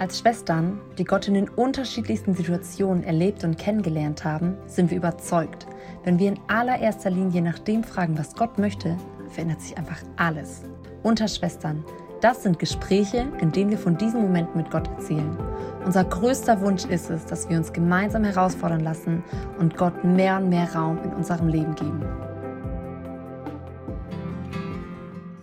Als 0.00 0.18
Schwestern, 0.20 0.80
die 0.96 1.04
Gott 1.04 1.28
in 1.28 1.34
den 1.34 1.50
unterschiedlichsten 1.50 2.34
Situationen 2.34 3.04
erlebt 3.04 3.44
und 3.44 3.58
kennengelernt 3.58 4.24
haben, 4.24 4.56
sind 4.64 4.88
wir 4.90 4.96
überzeugt, 4.96 5.66
wenn 6.04 6.18
wir 6.18 6.28
in 6.28 6.40
allererster 6.48 7.10
Linie 7.10 7.42
nach 7.42 7.58
dem 7.58 7.84
fragen, 7.84 8.16
was 8.16 8.34
Gott 8.34 8.56
möchte, 8.56 8.96
verändert 9.28 9.60
sich 9.60 9.76
einfach 9.76 9.98
alles. 10.16 10.62
Unter 11.02 11.28
Schwestern, 11.28 11.84
das 12.22 12.42
sind 12.42 12.58
Gespräche, 12.58 13.30
in 13.42 13.52
denen 13.52 13.68
wir 13.68 13.76
von 13.76 13.98
diesen 13.98 14.22
Momenten 14.22 14.56
mit 14.56 14.70
Gott 14.70 14.88
erzählen. 14.88 15.36
Unser 15.84 16.04
größter 16.04 16.62
Wunsch 16.62 16.86
ist 16.86 17.10
es, 17.10 17.26
dass 17.26 17.50
wir 17.50 17.58
uns 17.58 17.70
gemeinsam 17.70 18.24
herausfordern 18.24 18.80
lassen 18.80 19.22
und 19.58 19.76
Gott 19.76 20.02
mehr 20.02 20.38
und 20.38 20.48
mehr 20.48 20.74
Raum 20.74 20.98
in 21.04 21.12
unserem 21.12 21.48
Leben 21.48 21.74
geben. 21.74 22.02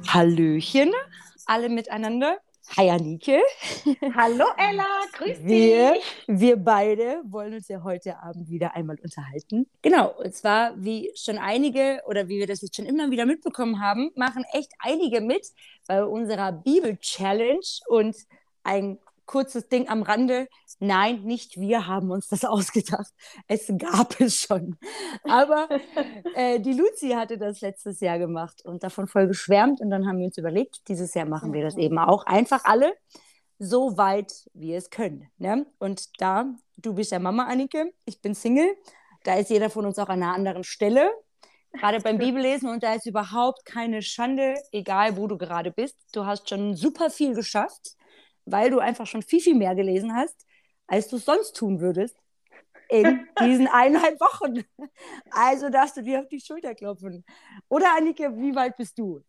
Hallöchen, 0.08 0.90
alle 1.46 1.70
miteinander. 1.70 2.40
Hi 2.76 2.90
Anike. 2.90 3.42
Hallo 4.16 4.46
Ella, 4.58 4.86
grüß 5.14 5.40
Wir, 5.44 5.94
dich. 5.94 6.04
wir 6.28 6.58
beide 6.58 7.22
wollen 7.26 7.54
uns 7.54 7.68
ja 7.70 7.82
heute 7.84 8.22
Abend 8.22 8.50
wieder 8.50 8.76
einmal 8.76 8.98
unterhalten. 9.02 9.68
Genau, 9.82 10.14
und 10.18 10.36
zwar, 10.36 10.74
wie 10.76 11.12
schon 11.16 11.38
einige 11.38 12.02
oder 12.08 12.28
wie 12.28 12.40
wir 12.40 12.48
das 12.48 12.62
jetzt 12.62 12.76
schon 12.76 12.86
immer 12.86 13.10
wieder 13.10 13.26
mitbekommen 13.26 13.80
haben, 13.82 14.12
machen 14.16 14.44
echt 14.52 14.72
einige 14.80 15.22
mit 15.22 15.48
bei 15.88 16.04
unserer 16.04 16.52
Bibel-Challenge 16.52 17.66
und 17.88 18.16
ein 18.64 19.00
kurzes 19.28 19.68
Ding 19.68 19.88
am 19.88 20.02
Rande. 20.02 20.48
Nein, 20.80 21.22
nicht 21.24 21.60
wir 21.60 21.86
haben 21.86 22.10
uns 22.10 22.28
das 22.28 22.44
ausgedacht. 22.46 23.14
Es 23.48 23.72
gab 23.78 24.20
es 24.20 24.40
schon. 24.40 24.78
Aber 25.24 25.70
äh, 26.34 26.60
die 26.60 26.74
Luzi 26.74 27.10
hatte 27.12 27.38
das 27.38 27.62
letztes 27.62 28.00
Jahr 28.00 28.18
gemacht 28.18 28.66
und 28.66 28.84
davon 28.84 29.08
voll 29.08 29.28
geschwärmt. 29.28 29.80
Und 29.82 29.92
dann 29.92 30.08
haben 30.08 30.18
wir 30.18 30.26
uns 30.26 30.38
überlegt, 30.38 30.88
dieses 30.88 31.14
Jahr 31.14 31.28
machen 31.28 31.54
wir 31.54 31.62
das 31.62 31.78
eben 31.78 32.00
auch. 32.00 32.26
Einfach 32.26 32.66
alle 32.66 32.96
so 33.60 33.98
weit 33.98 34.32
wir 34.54 34.78
es 34.78 34.90
können. 34.90 35.30
Ne? 35.38 35.66
Und 35.80 36.22
da, 36.22 36.46
du 36.78 36.94
bist 36.94 37.12
ja 37.12 37.20
Mama, 37.20 37.46
Annike, 37.46 37.94
ich 38.06 38.22
bin 38.22 38.34
Single. 38.34 38.76
Da 39.24 39.36
ist 39.36 39.50
jeder 39.50 39.70
von 39.70 39.86
uns 39.86 40.00
auch 40.00 40.10
an 40.10 40.22
einer 40.24 40.34
anderen 40.34 40.64
Stelle. 40.64 41.10
Gerade 41.74 42.00
beim 42.00 42.18
Bibellesen 42.20 42.70
und 42.70 42.84
da 42.84 42.94
ist 42.94 43.06
überhaupt 43.06 43.66
keine 43.66 44.02
Schande, 44.02 44.56
egal 44.72 45.18
wo 45.18 45.28
du 45.28 45.38
gerade 45.38 45.72
bist. 45.72 45.98
Du 46.14 46.26
hast 46.26 46.50
schon 46.50 46.76
super 46.76 47.10
viel 47.10 47.34
geschafft 47.34 47.97
weil 48.48 48.70
du 48.72 48.80
einfach 48.80 49.06
schon 49.06 49.22
viel, 49.22 49.42
viel 49.42 49.56
mehr 49.56 49.76
gelesen 49.76 50.16
hast, 50.16 50.46
als 50.88 51.08
du 51.10 51.18
es 51.18 51.26
sonst 51.26 51.56
tun 51.56 51.80
würdest 51.80 52.18
in 52.90 53.28
diesen 53.40 53.68
eineinhalb 53.68 54.20
Wochen. 54.20 54.64
Also 55.32 55.70
darfst 55.70 55.98
du 55.98 56.02
dir 56.02 56.22
auf 56.22 56.28
die 56.28 56.40
Schulter 56.40 56.74
klopfen. 56.74 57.26
Oder 57.68 57.96
Annike, 57.96 58.36
wie 58.38 58.56
weit 58.56 58.78
bist 58.78 58.98
du? 58.98 59.22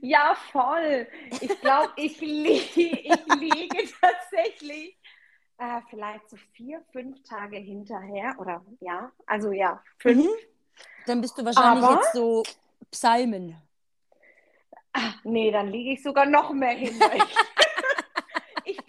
Ja, 0.00 0.36
voll. 0.52 1.08
Ich 1.40 1.60
glaube, 1.60 1.92
ich, 1.96 2.20
li 2.20 2.52
ich 2.74 3.34
liege 3.40 3.88
tatsächlich 4.00 4.96
äh, 5.58 5.80
vielleicht 5.90 6.28
so 6.28 6.36
vier, 6.52 6.82
fünf 6.92 7.22
Tage 7.24 7.56
hinterher. 7.56 8.36
Oder 8.38 8.64
ja, 8.80 9.10
also 9.26 9.50
ja, 9.50 9.82
fünf. 9.98 10.24
Mhm. 10.24 10.30
Dann 11.06 11.20
bist 11.20 11.36
du 11.36 11.44
wahrscheinlich 11.44 11.84
Aber, 11.84 11.96
jetzt 11.96 12.12
so 12.12 12.44
Psalmen. 12.90 13.56
Ach, 14.92 15.24
nee, 15.24 15.50
dann 15.50 15.68
liege 15.68 15.92
ich 15.92 16.02
sogar 16.02 16.26
noch 16.26 16.52
mehr 16.52 16.70
hinter. 16.70 17.10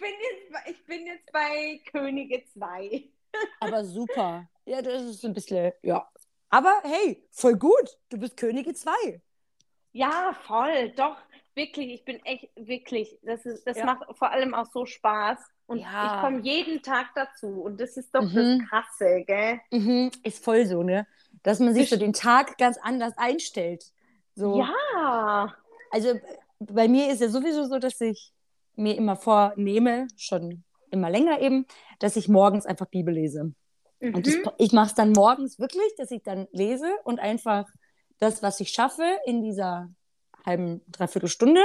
bin 0.08 0.16
jetzt, 0.20 0.68
ich 0.68 0.86
bin 0.86 1.06
jetzt 1.06 1.32
bei 1.32 1.80
Könige 1.90 2.44
2. 2.52 3.04
Aber 3.60 3.84
super. 3.84 4.48
Ja, 4.64 4.82
das 4.82 5.02
ist 5.02 5.24
ein 5.24 5.34
bisschen, 5.34 5.72
ja. 5.82 6.08
Aber 6.50 6.80
hey, 6.82 7.26
voll 7.30 7.56
gut. 7.56 7.98
Du 8.08 8.18
bist 8.18 8.36
Könige 8.36 8.74
2. 8.74 8.92
Ja, 9.92 10.34
voll. 10.46 10.90
Doch, 10.96 11.16
wirklich. 11.54 11.92
Ich 11.92 12.04
bin 12.04 12.24
echt, 12.24 12.48
wirklich. 12.56 13.18
Das, 13.22 13.44
ist, 13.44 13.66
das 13.66 13.76
ja. 13.76 13.84
macht 13.84 14.04
vor 14.16 14.30
allem 14.30 14.54
auch 14.54 14.66
so 14.72 14.86
Spaß. 14.86 15.38
Und 15.66 15.80
ja. 15.80 16.16
ich 16.16 16.22
komme 16.22 16.40
jeden 16.40 16.82
Tag 16.82 17.08
dazu. 17.14 17.62
Und 17.62 17.80
das 17.80 17.96
ist 17.96 18.14
doch 18.14 18.22
mhm. 18.22 18.60
das 18.60 18.68
Krasse, 18.68 19.24
gell? 19.26 19.60
Mhm. 19.70 20.10
Ist 20.22 20.42
voll 20.42 20.64
so, 20.64 20.82
ne? 20.82 21.06
Dass 21.42 21.60
man 21.60 21.74
sich 21.74 21.90
so 21.90 21.96
den 21.96 22.14
Tag 22.14 22.56
ganz 22.56 22.78
anders 22.78 23.12
einstellt. 23.16 23.84
So. 24.34 24.60
Ja. 24.60 25.54
Also 25.90 26.18
bei 26.58 26.88
mir 26.88 27.12
ist 27.12 27.20
ja 27.20 27.28
sowieso 27.28 27.64
so, 27.64 27.78
dass 27.78 28.00
ich 28.00 28.32
mir 28.78 28.96
immer 28.96 29.16
vornehme, 29.16 30.08
schon 30.16 30.64
immer 30.90 31.10
länger 31.10 31.40
eben, 31.40 31.66
dass 31.98 32.16
ich 32.16 32.28
morgens 32.28 32.66
einfach 32.66 32.86
Bibel 32.86 33.14
lese. 33.14 33.52
Mhm. 34.00 34.14
Und 34.14 34.26
das, 34.26 34.36
ich 34.58 34.72
mache 34.72 34.88
es 34.88 34.94
dann 34.94 35.12
morgens 35.12 35.58
wirklich, 35.58 35.94
dass 35.96 36.10
ich 36.10 36.22
dann 36.22 36.46
lese 36.52 36.90
und 37.04 37.20
einfach 37.20 37.66
das, 38.18 38.42
was 38.42 38.60
ich 38.60 38.70
schaffe 38.70 39.04
in 39.26 39.42
dieser 39.42 39.88
halben, 40.44 40.80
dreiviertel 40.88 41.28
Stunde 41.28 41.62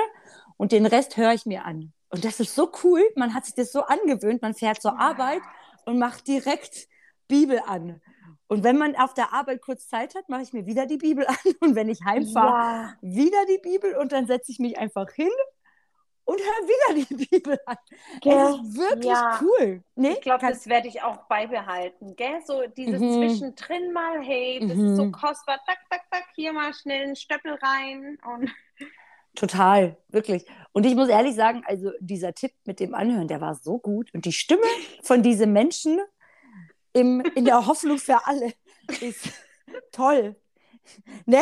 und 0.57 0.71
den 0.71 0.85
Rest 0.85 1.17
höre 1.17 1.33
ich 1.33 1.45
mir 1.45 1.65
an. 1.65 1.93
Und 2.09 2.25
das 2.25 2.39
ist 2.39 2.53
so 2.53 2.71
cool, 2.83 3.01
man 3.15 3.33
hat 3.33 3.45
sich 3.45 3.55
das 3.55 3.71
so 3.71 3.81
angewöhnt, 3.81 4.41
man 4.41 4.53
fährt 4.53 4.81
zur 4.81 4.99
Arbeit 4.99 5.41
und 5.85 5.97
macht 5.97 6.27
direkt 6.27 6.87
Bibel 7.27 7.59
an. 7.65 8.01
Und 8.47 8.63
wenn 8.63 8.77
man 8.77 8.95
auf 8.95 9.15
der 9.15 9.33
Arbeit 9.33 9.61
kurz 9.61 9.87
Zeit 9.87 10.13
hat, 10.13 10.29
mache 10.29 10.43
ich 10.43 10.53
mir 10.53 10.67
wieder 10.67 10.85
die 10.85 10.97
Bibel 10.97 11.25
an. 11.25 11.35
Und 11.61 11.75
wenn 11.75 11.89
ich 11.89 12.03
heimfahre, 12.05 12.51
ja. 12.51 12.97
wieder 13.01 13.45
die 13.47 13.57
Bibel 13.57 13.95
und 13.97 14.11
dann 14.11 14.27
setze 14.27 14.51
ich 14.51 14.59
mich 14.59 14.77
einfach 14.77 15.09
hin 15.11 15.31
und 16.25 16.39
hör 16.39 16.67
wieder 16.67 17.05
die 17.05 17.25
Bibel 17.29 17.59
an. 17.65 17.77
Ja. 18.23 18.49
Es 18.49 18.67
ist 18.67 18.77
wirklich 18.77 19.05
ja. 19.05 19.39
cool. 19.41 19.83
Nee? 19.95 20.13
Ich 20.13 20.21
glaube, 20.21 20.47
das 20.47 20.67
werde 20.67 20.87
ich 20.87 21.01
auch 21.01 21.17
beibehalten. 21.27 22.15
Gell? 22.15 22.41
So 22.45 22.63
dieses 22.67 22.99
mhm. 22.99 23.13
Zwischendrin 23.13 23.91
mal, 23.91 24.21
hey, 24.21 24.59
das 24.61 24.77
mhm. 24.77 24.87
ist 24.87 24.95
so 24.97 25.11
kostbar, 25.11 25.59
tak, 25.65 25.79
tak, 25.89 26.01
tak, 26.11 26.25
hier 26.35 26.53
mal 26.53 26.73
schnell 26.73 27.03
einen 27.03 27.15
Stöppel 27.15 27.55
rein. 27.55 28.17
Und 28.25 28.51
Total, 29.35 29.97
wirklich. 30.09 30.45
Und 30.73 30.85
ich 30.85 30.95
muss 30.95 31.09
ehrlich 31.09 31.35
sagen, 31.35 31.63
also 31.65 31.91
dieser 31.99 32.33
Tipp 32.33 32.51
mit 32.65 32.79
dem 32.79 32.93
Anhören, 32.93 33.27
der 33.27 33.41
war 33.41 33.55
so 33.55 33.79
gut. 33.79 34.13
Und 34.13 34.25
die 34.25 34.31
Stimme 34.31 34.61
von 35.01 35.23
diesen 35.23 35.51
Menschen 35.51 35.99
im, 36.93 37.21
in 37.35 37.45
der 37.45 37.65
Hoffnung 37.65 37.97
für 37.97 38.25
alle 38.27 38.53
ist 39.01 39.29
toll. 39.91 40.35
Ne? 41.25 41.41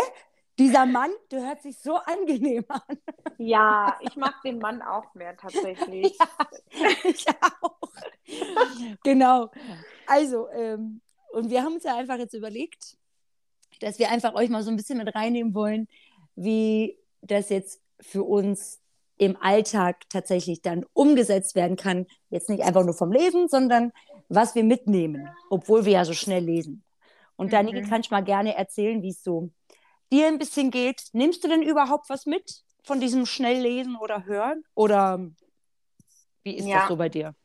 Dieser 0.62 0.86
Mann, 0.86 1.10
der 1.32 1.48
hört 1.48 1.64
sich 1.64 1.80
so 1.80 1.96
angenehm 1.96 2.64
an. 2.68 2.98
Ja, 3.40 3.98
ich 4.02 4.16
mag 4.16 4.36
den 4.44 4.60
Mann 4.60 4.84
auch 4.84 5.12
mehr 5.16 5.36
tatsächlich. 5.36 6.16
Ja, 6.20 6.88
ich 7.04 7.26
auch. 7.28 7.80
genau. 9.04 9.50
Also, 10.06 10.48
ähm, 10.50 11.02
und 11.32 11.50
wir 11.50 11.64
haben 11.64 11.74
uns 11.74 11.84
ja 11.84 11.98
einfach 11.98 12.20
jetzt 12.20 12.36
überlegt, 12.36 12.96
dass 13.80 13.98
wir 13.98 14.12
einfach 14.12 14.36
euch 14.36 14.50
mal 14.50 14.62
so 14.62 14.70
ein 14.70 14.76
bisschen 14.76 15.00
mit 15.00 15.16
reinnehmen 15.16 15.56
wollen, 15.56 15.88
wie 16.36 17.00
das 17.24 17.50
jetzt 17.50 17.82
für 18.00 18.22
uns 18.22 18.82
im 19.18 19.38
Alltag 19.42 20.08
tatsächlich 20.10 20.62
dann 20.62 20.86
umgesetzt 20.94 21.56
werden 21.56 21.76
kann. 21.76 22.06
Jetzt 22.30 22.50
nicht 22.50 22.62
einfach 22.62 22.84
nur 22.84 22.94
vom 22.94 23.12
Lesen, 23.12 23.48
sondern 23.48 23.94
was 24.30 24.54
wir 24.54 24.64
mitnehmen, 24.64 25.28
obwohl 25.50 25.86
wir 25.86 25.94
ja 25.94 26.06
so 26.06 26.14
schnell 26.14 26.44
lesen. 26.44 26.84
Und 27.36 27.52
Danike, 27.52 27.82
mhm. 27.82 27.90
kannst 27.90 28.12
du 28.12 28.14
mal 28.14 28.24
gerne 28.24 28.56
erzählen, 28.56 29.02
wie 29.02 29.10
es 29.10 29.24
so 29.24 29.50
dir 30.12 30.28
ein 30.28 30.38
bisschen 30.38 30.72
geht. 30.72 31.04
Nimmst 31.14 31.44
du 31.44 31.48
denn 31.48 31.62
überhaupt 31.62 32.10
was 32.10 32.26
mit 32.26 32.64
von 32.84 33.00
diesem 33.00 33.26
Schnelllesen 33.26 33.96
oder 33.96 34.26
Hören? 34.26 34.64
Oder 34.76 35.20
wie 36.44 36.58
ist 36.58 36.66
ja. 36.66 36.80
das 36.80 36.88
so 36.88 36.96
bei 36.96 37.10
dir? 37.10 37.36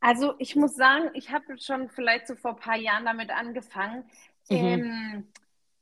Also 0.00 0.34
ich 0.38 0.54
muss 0.56 0.74
sagen, 0.74 1.10
ich 1.14 1.30
habe 1.30 1.58
schon 1.58 1.88
vielleicht 1.88 2.28
so 2.28 2.36
vor 2.36 2.52
ein 2.52 2.60
paar 2.60 2.76
Jahren 2.76 3.04
damit 3.06 3.30
angefangen, 3.30 4.04
mhm. 4.48 4.56
ähm, 4.56 5.26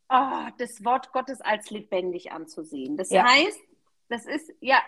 oh, 0.09 0.49
das 0.59 0.85
Wort 0.85 1.13
Gottes 1.13 1.41
als 1.41 1.71
lebendig 1.71 2.33
anzusehen. 2.33 2.97
Das 2.97 3.11
ja. 3.11 3.25
heißt, 3.25 3.59
das 4.09 4.27
ist 4.27 4.53
ja 4.61 4.81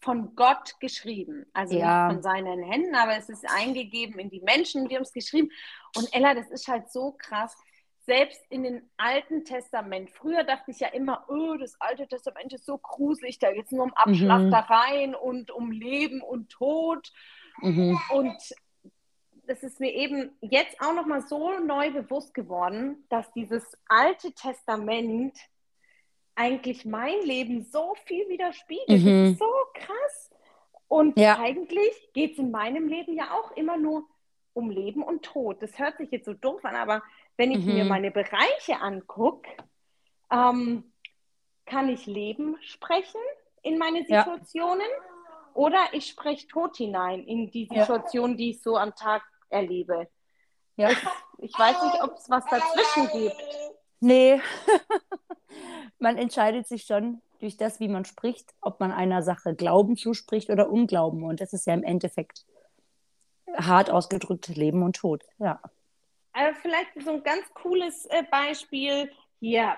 von 0.00 0.34
Gott 0.34 0.80
geschrieben. 0.80 1.46
Also 1.52 1.78
ja. 1.78 2.08
nicht 2.08 2.14
von 2.14 2.22
seinen 2.22 2.62
Händen, 2.62 2.94
aber 2.96 3.16
es 3.16 3.28
ist 3.28 3.48
eingegeben 3.48 4.18
in 4.18 4.30
die 4.30 4.40
Menschen, 4.40 4.88
die 4.88 4.96
haben 4.96 5.02
es 5.02 5.12
geschrieben. 5.12 5.50
Und 5.96 6.12
Ella, 6.12 6.34
das 6.34 6.50
ist 6.50 6.66
halt 6.66 6.90
so 6.90 7.12
krass 7.12 7.56
selbst 8.04 8.40
in 8.50 8.64
den 8.64 8.90
Alten 8.96 9.44
Testament, 9.44 10.10
früher 10.10 10.44
dachte 10.44 10.70
ich 10.70 10.80
ja 10.80 10.88
immer, 10.88 11.24
oh, 11.28 11.54
das 11.56 11.80
Alte 11.80 12.08
Testament 12.08 12.52
ist 12.52 12.66
so 12.66 12.78
gruselig, 12.78 13.38
da 13.38 13.52
geht 13.52 13.66
es 13.66 13.72
nur 13.72 13.84
um 13.84 13.94
Abschlachtereien 13.94 15.10
mhm. 15.10 15.16
und 15.16 15.50
um 15.50 15.70
Leben 15.70 16.20
und 16.20 16.50
Tod. 16.50 17.12
Mhm. 17.60 17.98
Und 18.10 18.54
das 19.46 19.62
ist 19.62 19.80
mir 19.80 19.92
eben 19.92 20.30
jetzt 20.40 20.80
auch 20.80 20.94
nochmal 20.94 21.22
so 21.22 21.58
neu 21.58 21.92
bewusst 21.92 22.34
geworden, 22.34 23.04
dass 23.08 23.30
dieses 23.32 23.64
Alte 23.88 24.32
Testament 24.32 25.36
eigentlich 26.34 26.84
mein 26.84 27.20
Leben 27.22 27.64
so 27.64 27.94
viel 28.06 28.28
widerspiegelt. 28.28 29.02
Mhm. 29.02 29.22
Das 29.24 29.32
ist 29.32 29.38
so 29.38 29.52
krass. 29.74 30.30
Und 30.88 31.18
ja. 31.18 31.38
eigentlich 31.38 32.10
geht 32.12 32.32
es 32.32 32.38
in 32.38 32.50
meinem 32.50 32.88
Leben 32.88 33.14
ja 33.14 33.32
auch 33.32 33.52
immer 33.56 33.76
nur 33.76 34.06
um 34.54 34.70
Leben 34.70 35.02
und 35.02 35.22
Tod. 35.22 35.62
Das 35.62 35.78
hört 35.78 35.98
sich 35.98 36.10
jetzt 36.10 36.26
so 36.26 36.34
doof 36.34 36.64
an, 36.64 36.76
aber 36.76 37.02
wenn 37.36 37.52
ich 37.52 37.64
mhm. 37.64 37.74
mir 37.74 37.84
meine 37.84 38.10
Bereiche 38.10 38.80
angucke, 38.80 39.48
ähm, 40.30 40.92
kann 41.66 41.88
ich 41.88 42.06
Leben 42.06 42.56
sprechen 42.62 43.20
in 43.62 43.78
meine 43.78 44.04
Situationen 44.04 44.80
ja. 44.80 45.54
oder 45.54 45.78
ich 45.92 46.06
spreche 46.06 46.46
Tod 46.48 46.76
hinein 46.76 47.24
in 47.24 47.50
die 47.50 47.66
Situation, 47.66 48.30
ja. 48.30 48.36
die 48.36 48.50
ich 48.50 48.62
so 48.62 48.76
am 48.76 48.94
Tag 48.94 49.22
erlebe. 49.48 50.08
Ja. 50.76 50.90
Ich, 50.90 50.98
ich 51.38 51.58
weiß 51.58 51.82
nicht, 51.82 52.02
ob 52.02 52.16
es 52.16 52.28
was 52.28 52.44
dazwischen 52.46 53.08
gibt. 53.12 53.36
Nee, 54.00 54.40
man 55.98 56.18
entscheidet 56.18 56.66
sich 56.66 56.84
schon 56.84 57.22
durch 57.38 57.56
das, 57.56 57.80
wie 57.80 57.88
man 57.88 58.04
spricht, 58.04 58.54
ob 58.60 58.80
man 58.80 58.92
einer 58.92 59.22
Sache 59.22 59.54
Glauben 59.54 59.96
zuspricht 59.96 60.50
oder 60.50 60.70
Unglauben. 60.70 61.24
Und 61.24 61.40
das 61.40 61.52
ist 61.52 61.66
ja 61.66 61.74
im 61.74 61.82
Endeffekt 61.82 62.44
hart 63.54 63.90
ausgedrückt 63.90 64.48
Leben 64.48 64.82
und 64.82 64.96
Tod. 64.96 65.24
Ja. 65.38 65.60
Also 66.42 66.60
vielleicht 66.60 66.90
so 67.04 67.12
ein 67.12 67.22
ganz 67.22 67.52
cooles 67.54 68.06
äh, 68.06 68.24
Beispiel 68.28 69.10
hier. 69.38 69.76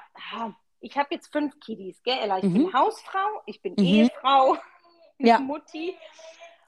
Ich 0.80 0.96
habe 0.96 1.14
jetzt 1.14 1.30
fünf 1.30 1.58
Kiddies, 1.60 2.02
gell, 2.02 2.18
Ella? 2.22 2.38
Ich 2.38 2.44
mhm. 2.44 2.54
bin 2.54 2.72
Hausfrau, 2.72 3.42
ich 3.46 3.60
bin 3.60 3.74
mhm. 3.76 3.84
Ehefrau, 3.84 4.56
ja. 5.18 5.38
Mutti. 5.38 5.94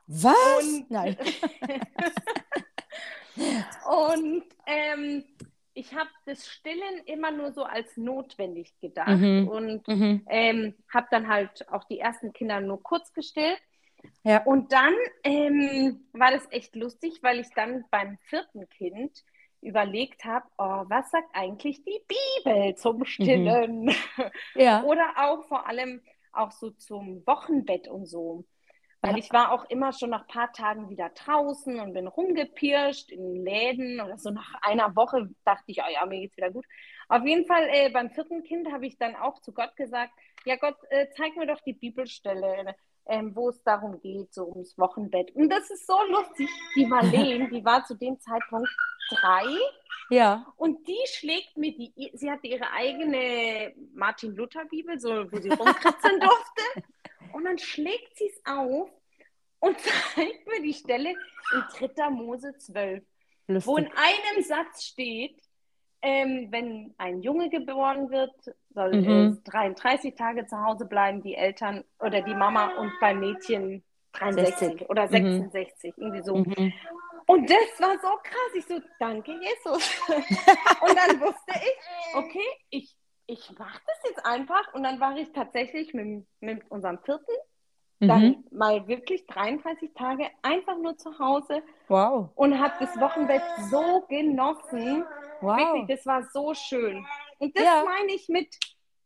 Was? 0.06 0.34
Und, 0.62 0.90
Nein. 0.90 1.16
und 3.86 4.44
ähm, 4.66 5.24
ich 5.72 5.94
habe 5.94 6.10
das 6.26 6.46
Stillen 6.46 6.98
immer 7.06 7.30
nur 7.30 7.52
so 7.52 7.64
als 7.64 7.96
notwendig 7.96 8.78
gedacht 8.80 9.18
mhm. 9.18 9.48
und 9.48 9.88
mhm. 9.88 10.22
ähm, 10.28 10.74
habe 10.92 11.06
dann 11.10 11.28
halt 11.28 11.68
auch 11.70 11.84
die 11.84 11.98
ersten 11.98 12.32
Kinder 12.32 12.60
nur 12.60 12.82
kurz 12.82 13.12
gestillt. 13.12 13.60
Ja. 14.22 14.42
Und 14.44 14.72
dann 14.72 14.94
ähm, 15.24 16.06
war 16.12 16.30
das 16.30 16.46
echt 16.50 16.76
lustig, 16.76 17.18
weil 17.22 17.40
ich 17.40 17.48
dann 17.54 17.84
beim 17.90 18.18
vierten 18.28 18.68
Kind 18.68 19.24
überlegt 19.66 20.24
habe, 20.24 20.46
oh, 20.58 20.84
was 20.88 21.10
sagt 21.10 21.28
eigentlich 21.34 21.82
die 21.84 22.00
Bibel 22.44 22.74
zum 22.76 23.04
Stillen? 23.04 23.86
Mhm. 23.86 23.94
Ja. 24.54 24.82
Oder 24.84 25.14
auch 25.16 25.44
vor 25.44 25.66
allem 25.66 26.00
auch 26.32 26.52
so 26.52 26.70
zum 26.70 27.26
Wochenbett 27.26 27.88
und 27.88 28.06
so. 28.06 28.44
Weil 29.02 29.12
ja. 29.12 29.18
ich 29.18 29.32
war 29.32 29.52
auch 29.52 29.68
immer 29.68 29.92
schon 29.92 30.10
nach 30.10 30.22
ein 30.22 30.26
paar 30.26 30.52
Tagen 30.52 30.88
wieder 30.88 31.10
draußen 31.10 31.78
und 31.80 31.92
bin 31.92 32.06
rumgepirscht 32.06 33.10
in 33.10 33.44
Läden 33.44 34.00
oder 34.00 34.18
so 34.18 34.30
nach 34.30 34.54
einer 34.62 34.96
Woche 34.96 35.28
dachte 35.44 35.64
ich, 35.66 35.78
oh 35.80 35.90
ja, 35.92 36.06
mir 36.06 36.20
geht's 36.20 36.36
wieder 36.36 36.50
gut. 36.50 36.64
Auf 37.08 37.24
jeden 37.24 37.46
Fall 37.46 37.68
äh, 37.70 37.90
beim 37.90 38.10
vierten 38.10 38.42
Kind 38.42 38.72
habe 38.72 38.86
ich 38.86 38.98
dann 38.98 39.14
auch 39.14 39.40
zu 39.40 39.52
Gott 39.52 39.76
gesagt, 39.76 40.12
ja 40.44 40.56
Gott, 40.56 40.76
äh, 40.90 41.06
zeig 41.16 41.36
mir 41.36 41.46
doch 41.46 41.60
die 41.60 41.74
Bibelstelle, 41.74 42.74
äh, 43.06 43.22
wo 43.32 43.48
es 43.48 43.62
darum 43.62 44.00
geht, 44.00 44.32
so 44.34 44.48
ums 44.48 44.76
Wochenbett. 44.78 45.34
Und 45.34 45.48
das 45.48 45.70
ist 45.70 45.86
so 45.86 45.96
lustig. 46.08 46.48
Die 46.76 46.86
Marlene, 46.86 47.48
die 47.48 47.64
war 47.64 47.84
zu 47.84 47.94
dem 47.94 48.18
Zeitpunkt 48.20 48.68
drei. 49.10 49.44
Ja. 50.10 50.46
Und 50.56 50.86
die 50.86 50.98
schlägt 51.06 51.56
mir 51.56 51.72
die, 51.72 51.92
sie 52.14 52.30
hatte 52.30 52.46
ihre 52.46 52.70
eigene 52.72 53.74
Martin-Luther-Bibel, 53.94 55.00
so, 55.00 55.30
wo 55.30 55.36
sie 55.38 55.50
rumkritzeln 55.50 56.20
durfte. 56.20 56.62
Und 57.32 57.44
dann 57.44 57.58
schlägt 57.58 58.16
sie 58.16 58.28
es 58.28 58.40
auf 58.46 58.88
und 59.60 59.76
zeigt 60.14 60.46
mir 60.46 60.62
die 60.62 60.72
Stelle 60.72 61.10
in 61.10 61.88
3. 61.94 62.10
Mose 62.10 62.56
12, 62.56 63.04
Lustig. 63.48 63.66
wo 63.66 63.76
in 63.76 63.86
einem 63.88 64.42
Satz 64.42 64.84
steht, 64.84 65.36
ähm, 66.02 66.48
wenn 66.50 66.94
ein 66.98 67.20
Junge 67.22 67.50
geboren 67.50 68.10
wird, 68.10 68.32
soll 68.76 68.94
mhm. 68.94 69.40
äh, 69.44 69.50
33 69.50 70.14
Tage 70.14 70.46
zu 70.46 70.62
Hause 70.62 70.84
bleiben, 70.84 71.22
die 71.22 71.34
Eltern 71.34 71.82
oder 71.98 72.20
die 72.20 72.34
Mama 72.34 72.68
und 72.78 72.92
beim 73.00 73.18
Mädchen 73.18 73.82
63 74.12 74.58
60. 74.58 74.90
oder 74.90 75.08
66, 75.08 75.96
mhm. 75.96 76.02
irgendwie 76.02 76.22
so. 76.22 76.36
Mhm. 76.36 76.72
Und 77.26 77.50
das 77.50 77.80
war 77.80 77.98
so 78.00 78.08
krass. 78.22 78.52
Ich 78.54 78.66
so, 78.66 78.78
danke 79.00 79.32
Jesus. 79.32 79.90
und 80.08 80.96
dann 80.96 81.20
wusste 81.20 81.54
ich, 81.54 82.14
okay, 82.14 82.48
ich, 82.70 82.96
ich 83.26 83.58
mache 83.58 83.80
das 83.84 84.10
jetzt 84.10 84.24
einfach. 84.24 84.72
Und 84.74 84.84
dann 84.84 85.00
war 85.00 85.16
ich 85.16 85.32
tatsächlich 85.32 85.92
mit, 85.92 86.24
mit 86.40 86.70
unserem 86.70 86.98
vierten 87.00 87.32
dann 87.98 88.22
mhm. 88.22 88.44
mal 88.50 88.86
wirklich 88.86 89.26
33 89.26 89.94
Tage 89.94 90.26
einfach 90.42 90.76
nur 90.76 90.98
zu 90.98 91.18
Hause. 91.18 91.62
Wow. 91.88 92.28
Und 92.34 92.60
habe 92.60 92.74
das 92.78 92.94
Wochenbett 93.00 93.42
so 93.70 94.04
genossen. 94.08 95.04
Wow. 95.40 95.56
Wirklich, 95.56 95.96
das 95.96 96.06
war 96.06 96.22
so 96.32 96.52
schön. 96.52 97.06
Und 97.38 97.56
das 97.56 97.64
ja. 97.64 97.84
meine 97.84 98.12
ich 98.12 98.28
mit, 98.28 98.48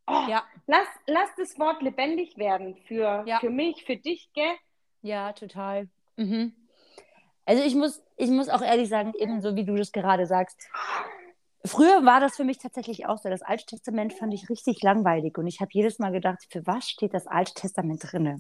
oh, 0.07 0.25
ja. 0.29 0.45
lass, 0.67 0.89
lass 1.07 1.29
das 1.37 1.59
Wort 1.59 1.83
lebendig 1.83 2.37
werden 2.39 2.77
für, 2.87 3.25
ja. 3.27 3.39
für 3.41 3.51
mich, 3.51 3.85
für 3.85 3.97
dich, 3.97 4.31
gell? 4.35 4.55
Ja, 5.03 5.33
total. 5.33 5.89
Mhm. 6.17 6.55
Also 7.45 7.65
ich 7.65 7.75
muss, 7.75 8.03
ich 8.17 8.31
muss 8.31 8.49
auch 8.49 8.63
ehrlich 8.63 8.89
sagen, 8.89 9.13
ebenso 9.19 9.57
wie 9.57 9.65
du 9.65 9.75
das 9.75 9.93
gerade 9.93 10.27
sagst, 10.27 10.69
Früher 11.65 12.07
war 12.07 12.21
das 12.21 12.37
für 12.37 12.45
mich 12.45 12.59
tatsächlich 12.59 13.07
auch 13.07 13.19
so. 13.19 13.29
Das 13.29 13.43
Alte 13.43 13.67
Testament 13.67 14.15
fand 14.15 14.33
ich 14.33 14.49
richtig 14.49 14.83
langweilig 14.83 15.37
und 15.37 15.47
ich 15.47 15.61
habe 15.61 15.71
jedes 15.75 15.99
Mal 15.99 16.11
gedacht, 16.11 16.47
für 16.51 16.67
was 16.67 16.89
steht 16.89 17.13
das 17.13 17.27
Alte 17.27 17.53
Testament 17.53 18.03
drinne? 18.03 18.39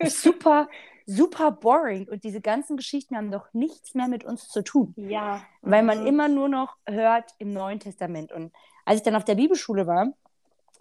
Super, 0.06 0.68
super 1.06 1.52
boring 1.52 2.08
und 2.08 2.24
diese 2.24 2.40
ganzen 2.40 2.76
Geschichten 2.76 3.16
haben 3.16 3.30
doch 3.30 3.52
nichts 3.52 3.94
mehr 3.94 4.08
mit 4.08 4.24
uns 4.24 4.48
zu 4.48 4.62
tun. 4.62 4.94
Ja. 4.96 5.44
Weil 5.60 5.84
man 5.84 6.00
mhm. 6.00 6.06
immer 6.06 6.28
nur 6.28 6.48
noch 6.48 6.76
hört 6.86 7.30
im 7.38 7.52
Neuen 7.52 7.78
Testament. 7.78 8.32
Und 8.32 8.52
als 8.84 8.98
ich 8.98 9.02
dann 9.02 9.16
auf 9.16 9.24
der 9.24 9.34
Bibelschule 9.34 9.86
war, 9.86 10.12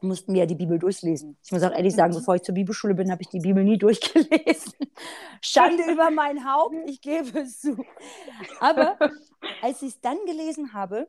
mussten 0.01 0.33
wir 0.33 0.41
ja 0.41 0.45
die 0.45 0.55
Bibel 0.55 0.79
durchlesen. 0.79 1.37
Ich 1.43 1.51
muss 1.51 1.63
auch 1.63 1.71
ehrlich 1.71 1.93
sagen, 1.93 2.13
mhm. 2.13 2.17
bevor 2.17 2.35
ich 2.35 2.41
zur 2.41 2.55
Bibelschule 2.55 2.95
bin, 2.95 3.11
habe 3.11 3.21
ich 3.21 3.29
die 3.29 3.39
Bibel 3.39 3.63
nie 3.63 3.77
durchgelesen. 3.77 4.73
Schande 5.41 5.83
über 5.91 6.09
mein 6.09 6.43
Haupt, 6.45 6.75
ich 6.87 7.01
gebe 7.01 7.39
es 7.39 7.61
zu. 7.61 7.77
Aber 8.59 8.97
als 9.61 9.81
ich 9.81 9.89
es 9.89 10.01
dann 10.01 10.17
gelesen 10.25 10.73
habe, 10.73 11.07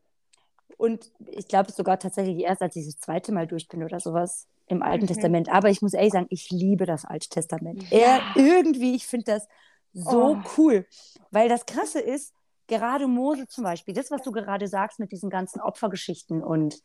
und 0.76 1.12
ich 1.26 1.48
glaube 1.48 1.70
sogar 1.72 1.98
tatsächlich 1.98 2.42
erst, 2.42 2.62
als 2.62 2.76
ich 2.76 2.86
das 2.86 2.98
zweite 2.98 3.32
Mal 3.32 3.46
durch 3.46 3.68
bin 3.68 3.84
oder 3.84 4.00
sowas 4.00 4.48
im 4.66 4.82
Alten 4.82 5.04
okay. 5.04 5.14
Testament. 5.14 5.48
Aber 5.48 5.70
ich 5.70 5.82
muss 5.82 5.94
ehrlich 5.94 6.12
sagen, 6.12 6.26
ich 6.30 6.50
liebe 6.50 6.86
das 6.86 7.04
Alte 7.04 7.28
Testament. 7.28 7.84
Ja. 7.90 8.20
Irgendwie, 8.34 8.94
ich 8.94 9.06
finde 9.06 9.26
das 9.26 9.48
so 9.92 10.36
oh. 10.36 10.42
cool. 10.56 10.86
Weil 11.30 11.48
das 11.48 11.66
Krasse 11.66 12.00
ist, 12.00 12.34
gerade 12.69 13.06
Mose 13.06 13.47
zum 13.49 13.64
Beispiel, 13.64 13.94
das, 13.94 14.11
was 14.11 14.23
du 14.23 14.32
gerade 14.32 14.69
sagst 14.69 14.99
mit 14.99 15.12
diesen 15.12 15.31
ganzen 15.31 15.61
Opfergeschichten 15.61 16.43
und 16.43 16.82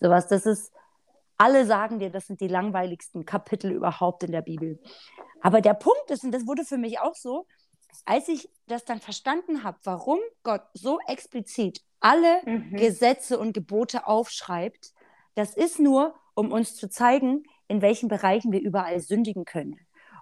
sowas, 0.00 0.28
das 0.28 0.46
ist, 0.46 0.72
alle 1.36 1.66
sagen 1.66 1.98
dir, 1.98 2.10
das 2.10 2.26
sind 2.26 2.40
die 2.40 2.48
langweiligsten 2.48 3.24
Kapitel 3.24 3.70
überhaupt 3.70 4.24
in 4.24 4.32
der 4.32 4.42
Bibel. 4.42 4.80
Aber 5.40 5.60
der 5.60 5.74
Punkt 5.74 6.10
ist, 6.10 6.24
und 6.24 6.32
das 6.32 6.46
wurde 6.46 6.64
für 6.64 6.78
mich 6.78 6.98
auch 6.98 7.14
so, 7.14 7.46
als 8.04 8.28
ich 8.28 8.50
das 8.66 8.84
dann 8.84 9.00
verstanden 9.00 9.64
habe, 9.64 9.78
warum 9.84 10.18
Gott 10.42 10.62
so 10.74 10.98
explizit 11.06 11.80
alle 12.00 12.42
mhm. 12.44 12.76
Gesetze 12.76 13.38
und 13.38 13.52
Gebote 13.52 14.06
aufschreibt, 14.06 14.92
das 15.34 15.54
ist 15.54 15.78
nur, 15.78 16.14
um 16.34 16.52
uns 16.52 16.74
zu 16.74 16.88
zeigen, 16.88 17.44
in 17.68 17.82
welchen 17.82 18.08
Bereichen 18.08 18.52
wir 18.52 18.60
überall 18.60 19.00
sündigen 19.00 19.44
können. 19.44 19.78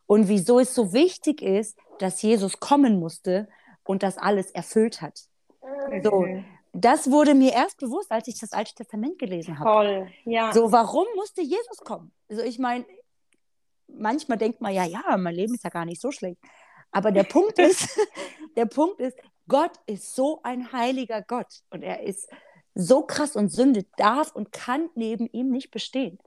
Und 0.07 0.29
wieso 0.29 0.61
es 0.61 0.75
so 0.75 0.93
wichtig 0.93 1.43
ist, 1.43 1.79
dass 1.99 2.23
Jesus 2.23 2.61
kommen 2.61 2.99
musste 3.01 3.49
und 3.87 4.03
das 4.03 4.19
alles 4.19 4.51
erfüllt 4.51 5.01
hat. 5.01 5.21
So, 6.03 6.21
mhm. 6.21 6.45
das 6.73 7.11
wurde 7.11 7.35
mir 7.35 7.53
erst 7.53 7.79
bewusst, 7.79 8.11
als 8.11 8.29
ich 8.29 8.39
das 8.39 8.53
Alte 8.53 8.75
Testament 8.75 9.19
gelesen 9.19 9.59
habe. 9.59 9.71
Toll, 9.71 10.09
ja. 10.25 10.53
So, 10.53 10.73
warum 10.73 11.07
musste 11.17 11.43
Jesus 11.43 11.79
kommen? 11.79 12.13
Also 12.29 12.43
ich 12.43 12.59
meine, 12.59 12.85
manchmal 13.89 14.39
denkt 14.39 14.61
man 14.61 14.73
ja, 14.73 14.85
ja, 14.85 15.17
mein 15.17 15.35
Leben 15.35 15.55
ist 15.55 15.65
ja 15.65 15.71
gar 15.71 15.85
nicht 15.85 16.01
so 16.01 16.11
schlecht. 16.11 16.41
Aber 16.93 17.13
der 17.13 17.25
Punkt 17.25 17.59
ist, 17.59 17.89
der 18.57 18.67
Punkt 18.67 19.01
ist, 19.01 19.19
Gott 19.49 19.73
ist 19.87 20.15
so 20.15 20.41
ein 20.43 20.73
heiliger 20.73 21.23
Gott 21.23 21.63
und 21.71 21.83
er 21.83 22.03
ist 22.03 22.29
so 22.75 23.03
krass 23.03 23.37
und 23.37 23.53
Sünde 23.53 23.85
darf 23.97 24.33
und 24.35 24.53
kann 24.53 24.91
neben 24.95 25.29
ihm 25.33 25.51
nicht 25.51 25.71
bestehen. 25.71 26.19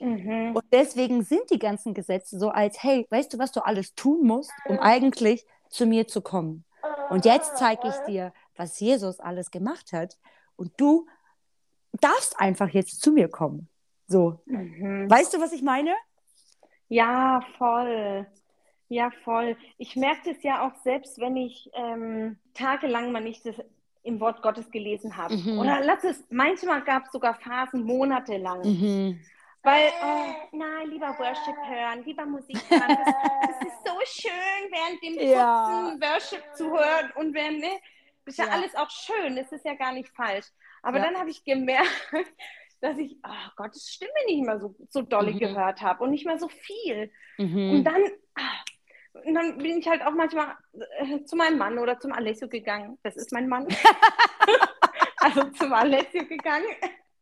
Mhm. 0.00 0.54
Und 0.54 0.64
deswegen 0.72 1.22
sind 1.22 1.50
die 1.50 1.58
ganzen 1.58 1.94
Gesetze 1.94 2.38
so 2.38 2.50
als, 2.50 2.82
hey, 2.82 3.06
weißt 3.10 3.32
du, 3.32 3.38
was 3.38 3.52
du 3.52 3.64
alles 3.64 3.94
tun 3.94 4.26
musst, 4.26 4.52
um 4.66 4.78
eigentlich 4.78 5.46
zu 5.70 5.86
mir 5.86 6.06
zu 6.06 6.20
kommen? 6.20 6.64
Und 7.10 7.24
jetzt 7.24 7.56
zeige 7.56 7.88
ich 7.88 7.96
dir, 8.06 8.32
was 8.56 8.80
Jesus 8.80 9.20
alles 9.20 9.50
gemacht 9.50 9.92
hat. 9.92 10.18
Und 10.56 10.72
du 10.76 11.06
darfst 11.92 12.38
einfach 12.38 12.68
jetzt 12.70 13.02
zu 13.02 13.12
mir 13.12 13.28
kommen. 13.28 13.68
So. 14.06 14.40
Mhm. 14.46 15.10
Weißt 15.10 15.34
du, 15.34 15.40
was 15.40 15.52
ich 15.52 15.62
meine? 15.62 15.94
Ja, 16.88 17.40
voll. 17.58 18.26
Ja, 18.88 19.10
voll. 19.24 19.56
Ich 19.78 19.96
merke 19.96 20.32
das 20.32 20.42
ja 20.42 20.66
auch 20.66 20.74
selbst, 20.82 21.18
wenn 21.18 21.36
ich 21.36 21.70
ähm, 21.74 22.38
tagelang 22.54 23.10
mal 23.10 23.22
nicht 23.22 23.44
das 23.44 23.56
im 24.02 24.20
Wort 24.20 24.40
Gottes 24.40 24.70
gelesen 24.70 25.16
habe. 25.16 25.36
Mhm. 25.36 25.58
Oder 25.58 25.80
lass 25.82 26.04
es, 26.04 26.24
manchmal 26.30 26.82
gab 26.82 27.06
es 27.06 27.12
sogar 27.12 27.34
Phasen 27.34 27.82
monatelang. 27.82 28.60
Mhm. 28.62 29.20
Weil, 29.62 29.88
oh, 30.00 30.56
nein, 30.56 30.90
lieber 30.90 31.08
Worship 31.18 31.56
hören, 31.68 32.04
lieber 32.04 32.24
Musik 32.24 32.56
hören. 32.70 32.86
Das, 32.86 33.14
das 33.48 33.66
ist 33.66 33.84
so 33.84 33.94
schön, 34.04 34.25
während 34.76 35.02
dem 35.02 35.14
Putzen 35.14 35.30
ja. 35.30 35.96
Worship 36.00 36.42
zu 36.54 36.70
hören 36.70 37.12
und 37.16 37.34
wenn, 37.34 37.58
ne? 37.58 37.80
Das 38.24 38.34
ist 38.34 38.38
ja, 38.38 38.46
ja, 38.46 38.52
alles 38.52 38.74
auch 38.74 38.90
schön, 38.90 39.36
das 39.36 39.52
ist 39.52 39.64
ja 39.64 39.74
gar 39.74 39.92
nicht 39.92 40.08
falsch. 40.08 40.46
Aber 40.82 40.98
ja. 40.98 41.04
dann 41.04 41.16
habe 41.16 41.30
ich 41.30 41.44
gemerkt, 41.44 41.88
dass 42.80 42.98
ich 42.98 43.16
oh, 43.24 43.50
Gottes 43.56 43.88
Stimme 43.88 44.12
nicht 44.26 44.44
mehr 44.44 44.60
so, 44.60 44.74
so 44.88 45.02
dolle 45.02 45.32
mhm. 45.32 45.38
gehört 45.38 45.80
habe 45.80 46.02
und 46.02 46.10
nicht 46.10 46.26
mehr 46.26 46.38
so 46.38 46.48
viel. 46.48 47.10
Mhm. 47.38 47.70
Und 47.70 47.84
dann, 47.84 48.02
ah, 48.34 49.22
und 49.24 49.34
dann 49.34 49.58
bin 49.58 49.78
ich 49.78 49.88
halt 49.88 50.02
auch 50.02 50.12
manchmal 50.12 50.56
äh, 50.98 51.24
zu 51.24 51.36
meinem 51.36 51.58
Mann 51.58 51.78
oder 51.78 51.98
zum 51.98 52.12
Alessio 52.12 52.48
gegangen. 52.48 52.98
Das 53.02 53.16
ist 53.16 53.32
mein 53.32 53.48
Mann. 53.48 53.66
also 55.18 55.44
zum 55.50 55.72
Alessio 55.72 56.24
gegangen. 56.26 56.66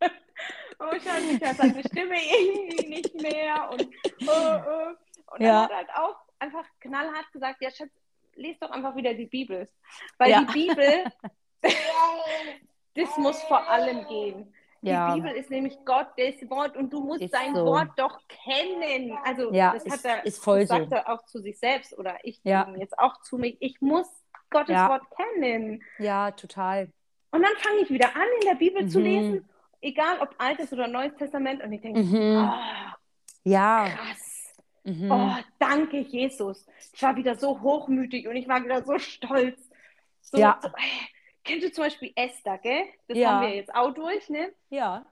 und 0.00 0.96
ich 0.96 1.40
hatte 1.40 1.54
seine 1.54 1.80
Stimme 1.80 2.16
irgendwie 2.16 2.86
nicht 2.88 3.14
mehr. 3.14 3.70
Und, 3.70 3.82
uh, 4.22 4.30
uh. 4.30 5.34
und 5.34 5.40
ja. 5.40 5.52
dann 5.52 5.62
hat 5.62 5.72
halt 5.72 5.90
auch 5.96 6.16
einfach 6.44 6.66
knallhart 6.80 7.30
gesagt, 7.32 7.62
ja 7.62 7.70
Schatz, 7.70 7.90
lest 8.34 8.62
doch 8.62 8.70
einfach 8.70 8.94
wieder 8.96 9.14
die 9.14 9.26
Bibel. 9.26 9.68
Weil 10.18 10.30
ja. 10.30 10.40
die 10.40 10.52
Bibel, 10.52 11.04
das 12.94 13.16
muss 13.16 13.42
vor 13.44 13.68
allem 13.68 14.06
gehen. 14.06 14.54
Ja. 14.82 15.14
Die 15.14 15.20
Bibel 15.20 15.34
ist 15.34 15.50
nämlich 15.50 15.78
Gottes 15.86 16.48
Wort 16.50 16.76
und 16.76 16.92
du 16.92 17.00
musst 17.00 17.22
ist 17.22 17.32
sein 17.32 17.54
so. 17.54 17.64
Wort 17.64 17.90
doch 17.96 18.20
kennen. 18.28 19.16
Also 19.24 19.50
ja, 19.52 19.72
das 19.72 19.84
ist, 19.84 19.92
hat 19.92 20.04
er, 20.04 20.26
ist 20.26 20.44
voll 20.44 20.66
sagt 20.66 20.90
so. 20.90 20.96
er 20.96 21.08
auch 21.08 21.24
zu 21.24 21.40
sich 21.40 21.58
selbst 21.58 21.96
oder 21.96 22.18
ich 22.22 22.38
ja. 22.42 22.70
jetzt 22.76 22.98
auch 22.98 23.22
zu 23.22 23.38
mir. 23.38 23.56
Ich 23.60 23.80
muss 23.80 24.06
Gottes 24.50 24.74
ja. 24.74 24.90
Wort 24.90 25.04
kennen. 25.16 25.82
Ja, 25.98 26.32
total. 26.32 26.92
Und 27.30 27.42
dann 27.42 27.56
fange 27.56 27.80
ich 27.80 27.90
wieder 27.90 28.14
an, 28.14 28.26
in 28.40 28.46
der 28.46 28.56
Bibel 28.56 28.82
mhm. 28.82 28.88
zu 28.90 29.00
lesen, 29.00 29.48
egal 29.80 30.20
ob 30.20 30.34
Altes 30.38 30.72
oder 30.72 30.86
Neues 30.86 31.14
Testament, 31.16 31.64
und 31.64 31.72
ich 31.72 31.80
denke, 31.80 32.00
mhm. 32.00 32.48
oh, 32.48 32.98
ja. 33.44 33.88
krass. 33.88 34.23
Mhm. 34.84 35.10
Oh, 35.10 35.36
danke, 35.58 35.98
Jesus. 35.98 36.66
Ich 36.92 37.02
war 37.02 37.16
wieder 37.16 37.36
so 37.36 37.60
hochmütig 37.60 38.28
und 38.28 38.36
ich 38.36 38.46
war 38.46 38.62
wieder 38.62 38.82
so 38.84 38.98
stolz. 38.98 39.58
So, 40.20 40.38
ja. 40.38 40.58
So, 40.62 40.68
hey, 40.76 41.08
kennst 41.42 41.66
du 41.66 41.72
zum 41.72 41.84
Beispiel 41.84 42.12
Esther, 42.14 42.58
gell? 42.58 42.84
Das 43.08 43.18
ja. 43.18 43.30
haben 43.30 43.48
wir 43.48 43.56
jetzt 43.56 43.74
auch 43.74 43.92
durch, 43.92 44.28
ne? 44.28 44.52
Ja. 44.68 45.04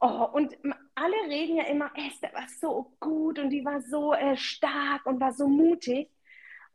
Oh, 0.00 0.28
und 0.32 0.56
alle 0.96 1.16
reden 1.28 1.56
ja 1.56 1.64
immer, 1.64 1.90
Esther 1.94 2.32
war 2.34 2.46
so 2.60 2.92
gut 2.98 3.38
und 3.38 3.50
die 3.50 3.64
war 3.64 3.80
so 3.80 4.12
äh, 4.12 4.36
stark 4.36 5.06
und 5.06 5.20
war 5.20 5.32
so 5.32 5.46
mutig. 5.46 6.10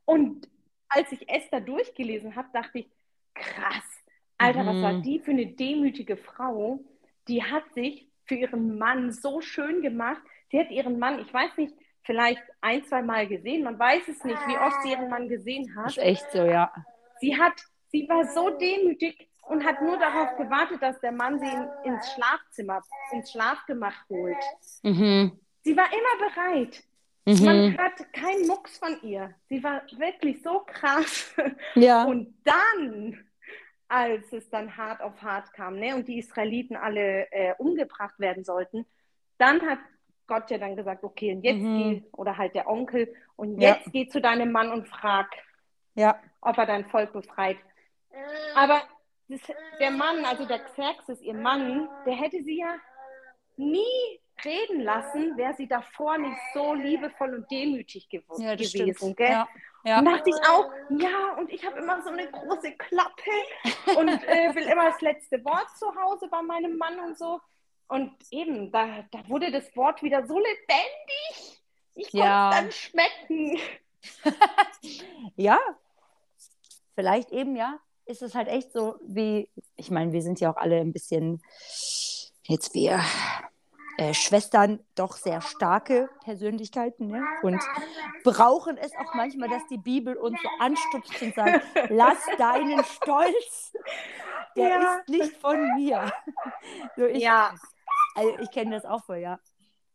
Und 0.05 0.47
als 0.87 1.11
ich 1.11 1.27
Esther 1.27 1.59
durchgelesen 1.59 2.37
habe, 2.37 2.47
dachte 2.53 2.79
ich, 2.79 2.89
krass, 3.33 3.83
Alter, 4.37 4.63
mhm. 4.63 4.67
was 4.67 4.81
war 4.81 4.93
mhm. 4.93 5.03
die 5.03 5.19
für 5.19 5.31
eine 5.31 5.47
demütige 5.47 6.15
Frau? 6.15 6.79
Die 7.27 7.43
hat 7.43 7.73
sich 7.73 8.07
für 8.23 8.35
ihren 8.35 8.77
Mann 8.77 9.11
so 9.11 9.41
schön 9.41 9.81
gemacht. 9.81 10.21
Sie 10.49 10.59
hat 10.59 10.71
ihren 10.71 10.99
Mann, 10.99 11.19
ich 11.19 11.33
weiß 11.33 11.57
nicht, 11.57 11.73
vielleicht 12.07 12.41
ein, 12.61 12.83
zwei 12.85 13.03
Mal 13.03 13.27
gesehen. 13.27 13.63
Man 13.63 13.77
weiß 13.77 14.07
es 14.07 14.23
nicht, 14.23 14.39
wie 14.47 14.57
oft 14.57 14.81
sie 14.81 14.91
ihren 14.91 15.09
Mann 15.09 15.29
gesehen 15.29 15.75
hat. 15.75 15.89
Ist 15.89 15.99
echt 15.99 16.31
so, 16.31 16.43
ja. 16.43 16.73
Sie 17.19 17.37
hat, 17.37 17.53
sie 17.91 18.09
war 18.09 18.25
so 18.25 18.49
demütig 18.49 19.29
und 19.43 19.63
hat 19.63 19.81
nur 19.81 19.99
darauf 19.99 20.35
gewartet, 20.37 20.81
dass 20.81 20.99
der 21.01 21.11
Mann 21.11 21.39
sie 21.39 21.45
in, 21.45 21.93
ins 21.93 22.11
Schlafzimmer, 22.13 22.81
ins 23.11 23.31
Schlafgemach 23.31 24.09
holt. 24.09 24.43
Mhm. 24.81 25.39
Sie 25.61 25.77
war 25.77 25.87
immer 25.91 26.29
bereit. 26.29 26.83
Mhm. 27.25 27.45
Man 27.45 27.77
hat 27.77 28.13
keinen 28.13 28.47
Mucks 28.47 28.79
von 28.79 28.99
ihr. 29.03 29.35
Sie 29.49 29.63
war 29.63 29.83
wirklich 29.97 30.41
so 30.41 30.63
krass. 30.65 31.35
Ja. 31.75 32.05
Und 32.05 32.33
dann 32.43 33.23
als 33.89 34.31
es 34.33 34.49
dann 34.49 34.75
hart 34.75 35.01
auf 35.01 35.21
hart 35.21 35.53
kam 35.53 35.79
ne, 35.79 35.95
und 35.95 36.07
die 36.07 36.19
Israeliten 36.19 36.75
alle 36.75 37.31
äh, 37.31 37.53
umgebracht 37.57 38.19
werden 38.19 38.43
sollten, 38.43 38.85
dann 39.37 39.61
hat 39.61 39.79
Gott 40.27 40.51
ja 40.51 40.57
dann 40.57 40.75
gesagt, 40.75 41.03
okay, 41.03 41.33
und 41.33 41.43
jetzt 41.43 41.61
mhm. 41.61 41.77
geh, 41.77 42.03
oder 42.11 42.37
halt 42.37 42.53
der 42.55 42.67
Onkel, 42.67 43.13
und 43.35 43.59
jetzt 43.59 43.85
ja. 43.85 43.91
geh 43.91 44.07
zu 44.07 44.21
deinem 44.21 44.51
Mann 44.51 44.71
und 44.71 44.87
frag, 44.87 45.27
ja. 45.95 46.19
ob 46.41 46.57
er 46.57 46.65
dein 46.65 46.85
Volk 46.89 47.13
befreit. 47.13 47.57
Aber 48.55 48.81
das, 49.29 49.41
der 49.79 49.91
Mann, 49.91 50.25
also 50.25 50.45
der 50.45 50.59
Xerxes, 50.59 51.21
ihr 51.21 51.33
Mann, 51.33 51.87
der 52.05 52.15
hätte 52.15 52.41
sie 52.43 52.59
ja 52.59 52.75
nie 53.57 54.19
reden 54.45 54.81
lassen, 54.81 55.35
wäre 55.35 55.53
sie 55.55 55.67
davor 55.67 56.17
nicht 56.17 56.37
so 56.53 56.73
liebevoll 56.73 57.33
und 57.33 57.51
demütig 57.51 58.07
gew 58.09 58.21
ja, 58.37 58.55
gewesen. 58.55 59.15
Gell? 59.15 59.29
Ja. 59.29 59.47
Ja. 59.83 59.99
Und 59.99 60.05
dachte 60.05 60.29
ich 60.29 60.49
auch, 60.49 60.69
ja, 60.89 61.37
und 61.37 61.49
ich 61.49 61.65
habe 61.65 61.79
immer 61.79 62.01
so 62.01 62.09
eine 62.09 62.29
große 62.29 62.73
Klappe 62.73 63.31
und 63.97 64.09
äh, 64.09 64.53
will 64.53 64.65
immer 64.65 64.89
das 64.89 64.99
letzte 64.99 65.43
Wort 65.45 65.69
zu 65.77 65.87
Hause 65.95 66.27
bei 66.27 66.41
meinem 66.41 66.77
Mann 66.77 66.99
und 66.99 67.17
so. 67.17 67.39
Und 67.87 68.13
eben, 68.31 68.71
da, 68.71 69.03
da 69.11 69.27
wurde 69.29 69.51
das 69.51 69.75
Wort 69.75 70.03
wieder 70.03 70.25
so 70.25 70.37
lebendig. 70.37 71.63
Ich 71.95 72.11
konnte 72.11 72.17
ja. 72.17 72.49
es 72.49 72.55
dann 72.55 72.71
schmecken. 72.71 73.59
ja, 75.35 75.59
vielleicht 76.95 77.31
eben, 77.31 77.55
ja, 77.55 77.79
ist 78.05 78.21
es 78.21 78.35
halt 78.35 78.47
echt 78.47 78.71
so, 78.71 78.95
wie, 79.01 79.49
ich 79.75 79.91
meine, 79.91 80.11
wir 80.11 80.21
sind 80.21 80.39
ja 80.39 80.51
auch 80.51 80.57
alle 80.57 80.79
ein 80.79 80.93
bisschen, 80.93 81.41
jetzt 82.43 82.73
wir 82.73 83.01
äh, 83.97 84.13
Schwestern 84.13 84.79
doch 84.95 85.17
sehr 85.17 85.41
starke 85.41 86.09
Persönlichkeiten 86.23 87.07
ne? 87.07 87.23
und 87.41 87.59
brauchen 88.23 88.77
es 88.77 88.91
auch 88.95 89.13
manchmal, 89.15 89.49
dass 89.49 89.65
die 89.67 89.79
Bibel 89.79 90.15
uns 90.15 90.39
so 90.41 90.49
anstupst 90.59 91.21
und 91.21 91.33
sagt, 91.33 91.65
lass 91.89 92.19
deinen 92.37 92.83
Stolz, 92.83 93.73
der 94.55 94.69
ja. 94.69 94.95
ist 94.97 95.09
nicht 95.09 95.37
von 95.37 95.75
mir. 95.75 96.11
So, 96.95 97.05
ich, 97.05 97.23
ja. 97.23 97.53
Also 98.17 98.37
ich 98.39 98.51
kenne 98.51 98.71
das 98.71 98.85
auch 98.85 99.03
voll, 99.03 99.17
ja. 99.17 99.39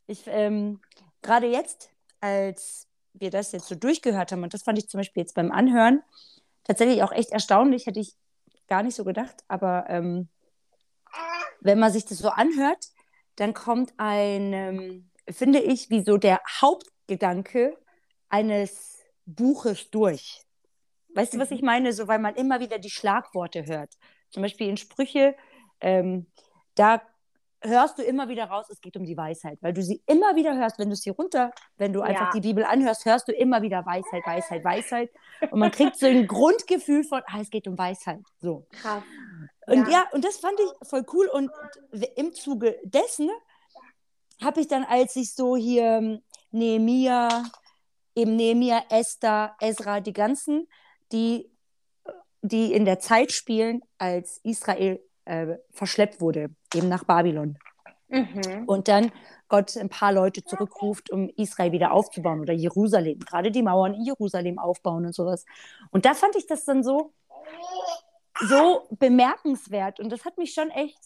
Ich, 0.06 0.22
ähm, 0.26 0.80
gerade 1.22 1.46
jetzt, 1.46 1.90
als 2.20 2.88
wir 3.14 3.30
das 3.30 3.52
jetzt 3.52 3.66
so 3.66 3.74
durchgehört 3.74 4.32
haben, 4.32 4.42
und 4.42 4.54
das 4.54 4.62
fand 4.62 4.78
ich 4.78 4.88
zum 4.88 4.98
Beispiel 4.98 5.22
jetzt 5.22 5.34
beim 5.34 5.50
Anhören 5.50 6.02
tatsächlich 6.64 7.02
auch 7.02 7.12
echt 7.12 7.30
erstaunlich, 7.30 7.86
hätte 7.86 8.00
ich 8.00 8.14
gar 8.68 8.82
nicht 8.82 8.94
so 8.94 9.04
gedacht, 9.04 9.42
aber 9.48 9.86
ähm, 9.88 10.28
wenn 11.60 11.78
man 11.78 11.92
sich 11.92 12.04
das 12.04 12.18
so 12.18 12.28
anhört, 12.28 12.86
dann 13.36 13.54
kommt 13.54 13.92
ein, 13.96 14.52
ähm, 14.52 15.10
finde 15.28 15.60
ich, 15.60 15.90
wie 15.90 16.02
so 16.02 16.16
der 16.16 16.40
Hauptgedanke 16.60 17.76
eines 18.28 18.98
Buches 19.26 19.90
durch. 19.90 20.42
Weißt 21.14 21.34
du, 21.34 21.38
was 21.38 21.50
ich 21.50 21.60
mhm. 21.60 21.66
meine? 21.66 21.92
So, 21.92 22.08
weil 22.08 22.18
man 22.18 22.34
immer 22.34 22.60
wieder 22.60 22.78
die 22.78 22.90
Schlagworte 22.90 23.66
hört. 23.66 23.92
Zum 24.30 24.42
Beispiel 24.42 24.68
in 24.68 24.76
Sprüche, 24.76 25.36
ähm, 25.80 26.26
da 26.74 27.02
hörst 27.62 27.98
du 27.98 28.02
immer 28.02 28.28
wieder 28.28 28.44
raus, 28.44 28.66
es 28.70 28.80
geht 28.80 28.96
um 28.96 29.04
die 29.04 29.16
Weisheit, 29.16 29.58
weil 29.60 29.72
du 29.72 29.82
sie 29.82 30.02
immer 30.06 30.34
wieder 30.36 30.56
hörst, 30.56 30.78
wenn 30.78 30.90
du 30.90 30.96
sie 30.96 31.10
runter, 31.10 31.50
wenn 31.76 31.92
du 31.92 32.00
einfach 32.02 32.26
ja. 32.26 32.30
die 32.32 32.40
Bibel 32.40 32.64
anhörst, 32.64 33.04
hörst 33.04 33.28
du 33.28 33.32
immer 33.32 33.62
wieder 33.62 33.84
Weisheit, 33.86 34.26
Weisheit, 34.26 34.64
Weisheit. 34.64 35.10
Und 35.50 35.60
man 35.60 35.70
kriegt 35.70 35.96
so 35.96 36.06
ein 36.06 36.26
Grundgefühl 36.28 37.04
von, 37.04 37.22
ah, 37.26 37.40
es 37.40 37.50
geht 37.50 37.68
um 37.68 37.78
Weisheit. 37.78 38.20
So. 38.40 38.66
Krass. 38.70 39.02
Und 39.66 39.86
ja. 39.88 39.92
ja, 39.92 40.04
und 40.12 40.24
das 40.24 40.38
fand 40.38 40.58
ich 40.58 40.88
voll 40.88 41.04
cool. 41.12 41.28
Und 41.28 41.50
im 42.16 42.32
Zuge 42.34 42.78
dessen 42.84 43.30
habe 44.42 44.60
ich 44.60 44.68
dann, 44.68 44.84
als 44.84 45.16
ich 45.16 45.34
so 45.34 45.56
hier 45.56 45.84
ähm, 45.84 46.22
Nehemia, 46.50 47.44
eben 48.14 48.36
Nehemia, 48.36 48.82
Esther, 48.90 49.56
Ezra, 49.60 50.00
die 50.00 50.12
ganzen, 50.12 50.68
die, 51.12 51.50
die 52.42 52.72
in 52.72 52.84
der 52.84 52.98
Zeit 52.98 53.32
spielen, 53.32 53.82
als 53.98 54.40
Israel 54.42 55.00
äh, 55.24 55.56
verschleppt 55.70 56.20
wurde, 56.20 56.50
eben 56.74 56.88
nach 56.88 57.04
Babylon. 57.04 57.56
Mhm. 58.08 58.64
Und 58.66 58.88
dann 58.88 59.10
Gott 59.48 59.76
ein 59.76 59.88
paar 59.88 60.12
Leute 60.12 60.44
zurückruft, 60.44 61.10
um 61.10 61.30
Israel 61.36 61.72
wieder 61.72 61.92
aufzubauen 61.92 62.40
oder 62.40 62.52
Jerusalem, 62.52 63.18
gerade 63.20 63.50
die 63.50 63.62
Mauern 63.62 63.94
in 63.94 64.04
Jerusalem 64.04 64.58
aufbauen 64.58 65.06
und 65.06 65.14
sowas. 65.14 65.44
Und 65.90 66.04
da 66.04 66.14
fand 66.14 66.36
ich 66.36 66.46
das 66.46 66.64
dann 66.64 66.82
so, 66.82 67.12
so 68.48 68.86
bemerkenswert 68.90 70.00
und 70.00 70.10
das 70.10 70.24
hat 70.24 70.38
mich 70.38 70.54
schon 70.54 70.70
echt, 70.70 70.98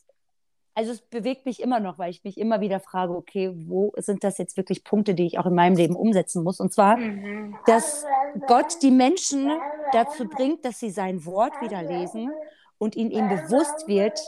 also 0.75 0.93
es 0.93 1.01
bewegt 1.01 1.47
mich 1.47 1.61
immer 1.61 1.81
noch, 1.81 1.99
weil 1.99 2.11
ich 2.11 2.23
mich 2.23 2.39
immer 2.39 2.61
wieder 2.61 2.81
frage, 2.81 3.15
okay, 3.15 3.53
wo 3.55 3.93
sind 3.97 4.23
das 4.23 4.39
jetzt 4.39 4.57
wirklich 4.57 4.85
Punkte, 4.85 5.15
die 5.15 5.27
ich 5.27 5.39
auch 5.39 5.47
in 5.47 5.55
meinem 5.55 5.77
Leben 5.77 5.97
umsetzen 5.97 6.43
muss? 6.43 6.61
Und 6.61 6.73
zwar, 6.73 6.99
mhm. 6.99 7.57
dass 7.67 8.05
Gott 8.47 8.83
die 8.83 8.91
Menschen 8.91 9.51
dazu 9.93 10.29
bringt, 10.29 10.65
dass 10.65 10.79
sie 10.79 10.91
sein 10.91 11.25
Wort 11.25 11.61
wieder 11.61 11.83
lesen 11.83 12.31
und 12.79 12.97
ihnen 12.97 13.11
eben 13.11 13.29
bewusst 13.29 13.87
wird, 13.87 14.19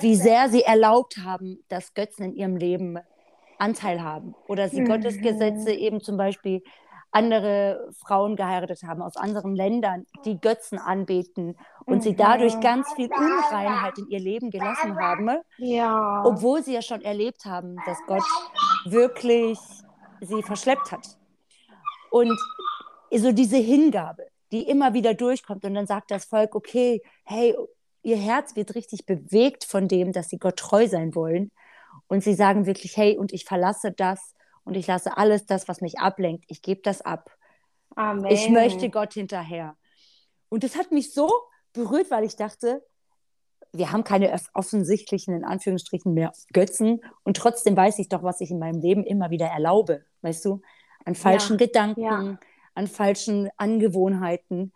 wie 0.00 0.16
sehr 0.16 0.48
sie 0.48 0.62
erlaubt 0.62 1.18
haben, 1.18 1.64
dass 1.68 1.94
Götzen 1.94 2.24
in 2.24 2.34
ihrem 2.34 2.56
Leben 2.56 2.98
Anteil 3.58 4.02
haben 4.02 4.34
oder 4.48 4.68
sie 4.68 4.80
mhm. 4.80 4.88
Gottes 4.88 5.20
Gesetze 5.20 5.72
eben 5.72 6.00
zum 6.00 6.16
Beispiel 6.16 6.62
andere 7.12 7.90
Frauen 8.04 8.36
geheiratet 8.36 8.82
haben 8.84 9.02
aus 9.02 9.16
anderen 9.16 9.54
Ländern, 9.54 10.06
die 10.24 10.40
Götzen 10.40 10.78
anbeten 10.78 11.56
und 11.84 11.98
mhm. 11.98 12.00
sie 12.00 12.16
dadurch 12.16 12.58
ganz 12.60 12.90
viel 12.94 13.10
Unreinheit 13.12 13.98
in 13.98 14.08
ihr 14.08 14.18
Leben 14.18 14.50
gelassen 14.50 14.98
haben, 14.98 15.30
ja. 15.58 16.22
obwohl 16.24 16.62
sie 16.62 16.72
ja 16.72 16.82
schon 16.82 17.02
erlebt 17.02 17.44
haben, 17.44 17.76
dass 17.86 17.98
Gott 18.06 18.24
wirklich 18.86 19.58
sie 20.20 20.42
verschleppt 20.42 20.90
hat. 20.90 21.06
Und 22.10 22.38
so 23.14 23.30
diese 23.32 23.58
Hingabe, 23.58 24.26
die 24.52 24.68
immer 24.68 24.94
wieder 24.94 25.14
durchkommt 25.14 25.64
und 25.64 25.74
dann 25.74 25.86
sagt 25.86 26.10
das 26.10 26.26
Volk, 26.26 26.54
okay, 26.54 27.02
hey, 27.24 27.56
ihr 28.02 28.16
Herz 28.16 28.54
wird 28.54 28.74
richtig 28.74 29.06
bewegt 29.06 29.64
von 29.64 29.88
dem, 29.88 30.12
dass 30.12 30.28
sie 30.28 30.38
Gott 30.38 30.56
treu 30.56 30.86
sein 30.86 31.14
wollen. 31.14 31.50
Und 32.06 32.22
sie 32.22 32.34
sagen 32.34 32.66
wirklich, 32.66 32.96
hey, 32.96 33.16
und 33.16 33.32
ich 33.32 33.44
verlasse 33.44 33.92
das 33.92 34.34
und 34.64 34.76
ich 34.76 34.86
lasse 34.86 35.16
alles 35.16 35.46
das, 35.46 35.68
was 35.68 35.80
mich 35.80 35.98
ablenkt, 35.98 36.44
ich 36.48 36.62
gebe 36.62 36.82
das 36.82 37.00
ab. 37.00 37.30
Amen. 37.96 38.26
Ich 38.26 38.48
möchte 38.48 38.90
Gott 38.90 39.14
hinterher. 39.14 39.76
Und 40.48 40.64
das 40.64 40.76
hat 40.76 40.92
mich 40.92 41.14
so 41.14 41.30
berührt, 41.72 42.10
weil 42.10 42.24
ich 42.24 42.36
dachte, 42.36 42.82
wir 43.72 43.90
haben 43.90 44.04
keine 44.04 44.38
offensichtlichen, 44.52 45.34
in 45.34 45.44
Anführungsstrichen, 45.44 46.12
mehr 46.12 46.32
Götzen. 46.52 47.00
Und 47.24 47.38
trotzdem 47.38 47.76
weiß 47.76 47.98
ich 47.98 48.08
doch, 48.08 48.22
was 48.22 48.40
ich 48.42 48.50
in 48.50 48.58
meinem 48.58 48.80
Leben 48.80 49.04
immer 49.04 49.30
wieder 49.30 49.46
erlaube. 49.46 50.04
Weißt 50.20 50.44
du? 50.44 50.60
An 51.04 51.14
falschen 51.14 51.58
ja, 51.58 51.66
Gedanken, 51.66 52.00
ja. 52.02 52.38
An 52.74 52.86
falschen 52.86 53.50
Angewohnheiten, 53.56 54.72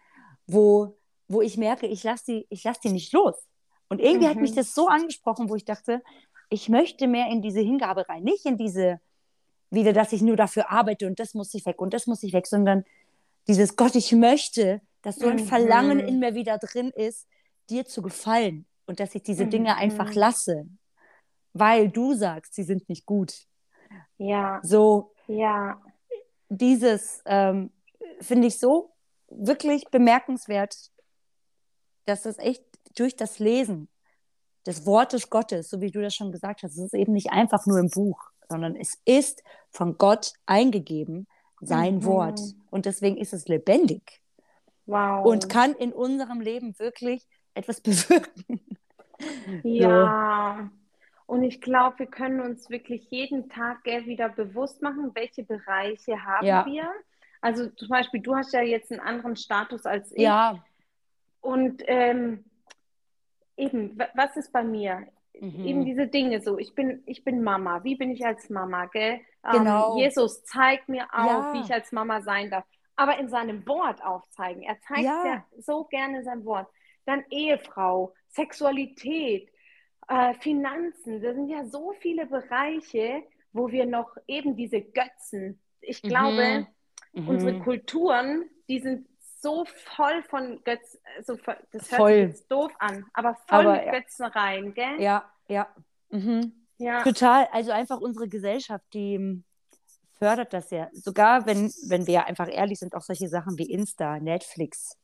wo, 0.46 0.96
wo 1.28 1.42
ich 1.42 1.56
merke, 1.56 1.86
ich 1.86 2.04
lasse 2.04 2.24
die, 2.26 2.46
lass 2.64 2.80
die 2.80 2.90
nicht 2.90 3.12
los. 3.12 3.34
Und 3.88 4.00
irgendwie 4.00 4.26
mhm. 4.26 4.30
hat 4.30 4.36
mich 4.36 4.52
mhm. 4.52 4.56
das 4.56 4.74
so 4.74 4.88
angesprochen, 4.88 5.48
wo 5.48 5.54
ich 5.54 5.64
dachte, 5.64 6.02
ich 6.50 6.68
möchte 6.68 7.06
mehr 7.06 7.28
in 7.28 7.42
diese 7.42 7.60
Hingabe 7.60 8.08
rein. 8.08 8.22
Nicht 8.22 8.46
in 8.46 8.56
diese 8.56 9.00
wieder, 9.70 9.92
dass 9.92 10.12
ich 10.12 10.22
nur 10.22 10.36
dafür 10.36 10.70
arbeite 10.70 11.06
und 11.06 11.18
das 11.18 11.34
muss 11.34 11.52
ich 11.54 11.66
weg 11.66 11.80
und 11.80 11.92
das 11.92 12.06
muss 12.06 12.22
ich 12.22 12.32
weg, 12.32 12.46
sondern 12.46 12.84
dieses 13.48 13.76
Gott, 13.76 13.94
ich 13.94 14.12
möchte, 14.12 14.80
dass 15.02 15.16
so 15.16 15.26
ein 15.26 15.36
mhm. 15.36 15.46
Verlangen 15.46 16.00
in 16.00 16.18
mir 16.18 16.34
wieder 16.34 16.58
drin 16.58 16.90
ist, 16.94 17.26
dir 17.68 17.84
zu 17.84 18.02
gefallen 18.02 18.66
und 18.86 19.00
dass 19.00 19.14
ich 19.14 19.22
diese 19.22 19.46
mhm. 19.46 19.50
Dinge 19.50 19.76
einfach 19.76 20.14
lasse, 20.14 20.66
weil 21.52 21.88
du 21.88 22.14
sagst, 22.14 22.54
sie 22.54 22.62
sind 22.62 22.88
nicht 22.88 23.06
gut. 23.06 23.34
Ja. 24.18 24.60
So. 24.62 25.12
Ja. 25.26 25.80
Dieses 26.48 27.22
ähm, 27.26 27.70
finde 28.20 28.48
ich 28.48 28.58
so 28.58 28.92
wirklich 29.28 29.84
bemerkenswert 29.90 30.90
dass 32.06 32.22
das 32.22 32.38
echt 32.38 32.64
durch 32.96 33.16
das 33.16 33.38
Lesen 33.38 33.88
des 34.64 34.86
Wortes 34.86 35.28
Gottes, 35.28 35.68
so 35.68 35.80
wie 35.80 35.90
du 35.90 36.00
das 36.00 36.14
schon 36.14 36.32
gesagt 36.32 36.62
hast, 36.62 36.72
es 36.72 36.84
ist 36.84 36.94
eben 36.94 37.12
nicht 37.12 37.30
einfach 37.30 37.66
nur 37.66 37.78
im 37.78 37.90
Buch, 37.90 38.30
sondern 38.48 38.74
es 38.74 39.00
ist 39.04 39.42
von 39.70 39.98
Gott 39.98 40.32
eingegeben, 40.46 41.26
sein 41.60 41.96
mhm. 41.96 42.04
Wort. 42.04 42.40
Und 42.70 42.86
deswegen 42.86 43.16
ist 43.16 43.32
es 43.32 43.46
lebendig. 43.48 44.20
Wow. 44.86 45.26
Und 45.26 45.48
kann 45.48 45.74
in 45.74 45.92
unserem 45.92 46.40
Leben 46.40 46.78
wirklich 46.78 47.26
etwas 47.54 47.80
bewirken. 47.82 48.60
Ja. 49.62 50.70
Und 51.26 51.42
ich 51.42 51.60
glaube, 51.60 52.00
wir 52.00 52.06
können 52.06 52.40
uns 52.40 52.70
wirklich 52.70 53.10
jeden 53.10 53.48
Tag 53.48 53.84
wieder 53.84 54.28
bewusst 54.28 54.80
machen, 54.80 55.10
welche 55.14 55.42
Bereiche 55.42 56.24
haben 56.24 56.46
ja. 56.46 56.64
wir. 56.66 56.88
Also 57.46 57.68
zum 57.68 57.88
Beispiel, 57.90 58.20
du 58.20 58.34
hast 58.34 58.52
ja 58.52 58.60
jetzt 58.60 58.90
einen 58.90 58.98
anderen 58.98 59.36
Status 59.36 59.86
als 59.86 60.10
ich. 60.10 60.22
Ja. 60.22 60.64
Und 61.40 61.80
ähm, 61.86 62.44
eben, 63.56 63.96
was 64.14 64.36
ist 64.36 64.52
bei 64.52 64.64
mir? 64.64 65.06
Mhm. 65.38 65.64
Eben 65.64 65.84
diese 65.84 66.08
Dinge 66.08 66.40
so. 66.40 66.58
Ich 66.58 66.74
bin, 66.74 67.04
ich 67.06 67.22
bin 67.22 67.44
Mama. 67.44 67.84
Wie 67.84 67.94
bin 67.94 68.10
ich 68.10 68.26
als 68.26 68.50
Mama, 68.50 68.86
gell? 68.86 69.20
Ähm, 69.44 69.58
genau. 69.58 69.92
Ähm, 69.92 69.98
Jesus 69.98 70.42
zeigt 70.42 70.88
mir 70.88 71.04
auch, 71.12 71.24
ja. 71.24 71.52
wie 71.52 71.60
ich 71.60 71.72
als 71.72 71.92
Mama 71.92 72.20
sein 72.20 72.50
darf. 72.50 72.64
Aber 72.96 73.16
in 73.16 73.28
seinem 73.28 73.64
Wort 73.68 74.04
aufzeigen. 74.04 74.64
Er 74.64 74.80
zeigt 74.80 75.02
ja, 75.02 75.24
ja 75.24 75.44
so 75.56 75.84
gerne 75.84 76.24
sein 76.24 76.44
Wort. 76.44 76.66
Dann 77.04 77.22
Ehefrau, 77.30 78.12
Sexualität, 78.26 79.52
äh, 80.08 80.34
Finanzen. 80.40 81.22
Das 81.22 81.36
sind 81.36 81.48
ja 81.48 81.64
so 81.64 81.92
viele 82.00 82.26
Bereiche, 82.26 83.22
wo 83.52 83.70
wir 83.70 83.86
noch 83.86 84.16
eben 84.26 84.56
diese 84.56 84.80
Götzen. 84.80 85.60
Ich 85.80 86.02
glaube, 86.02 86.42
mhm. 86.42 86.66
Unsere 87.16 87.52
mhm. 87.54 87.62
Kulturen, 87.62 88.50
die 88.68 88.80
sind 88.80 89.06
so 89.40 89.64
voll 89.64 90.22
von 90.24 90.60
Götzen, 90.64 91.00
also 91.16 91.36
das 91.72 91.90
hört 91.90 91.98
voll. 91.98 92.12
sich 92.12 92.28
jetzt 92.28 92.50
doof 92.50 92.72
an, 92.78 93.04
aber 93.12 93.36
voll 93.48 93.66
aber, 93.66 93.76
mit 93.76 93.92
Götzen 93.92 94.26
rein, 94.26 94.74
gell? 94.74 95.00
Ja, 95.00 95.30
ja. 95.48 95.68
Mhm. 96.10 96.52
ja. 96.78 97.02
Total. 97.02 97.48
Also 97.52 97.70
einfach 97.70 98.00
unsere 98.00 98.28
Gesellschaft, 98.28 98.84
die 98.92 99.14
ähm, 99.14 99.44
fördert 100.18 100.52
das 100.52 100.70
ja. 100.70 100.88
Sogar 100.92 101.46
wenn, 101.46 101.72
wenn 101.88 102.06
wir 102.06 102.26
einfach 102.26 102.48
ehrlich 102.50 102.78
sind, 102.78 102.94
auch 102.94 103.02
solche 103.02 103.28
Sachen 103.28 103.58
wie 103.58 103.70
Insta, 103.70 104.18
Netflix. 104.18 104.96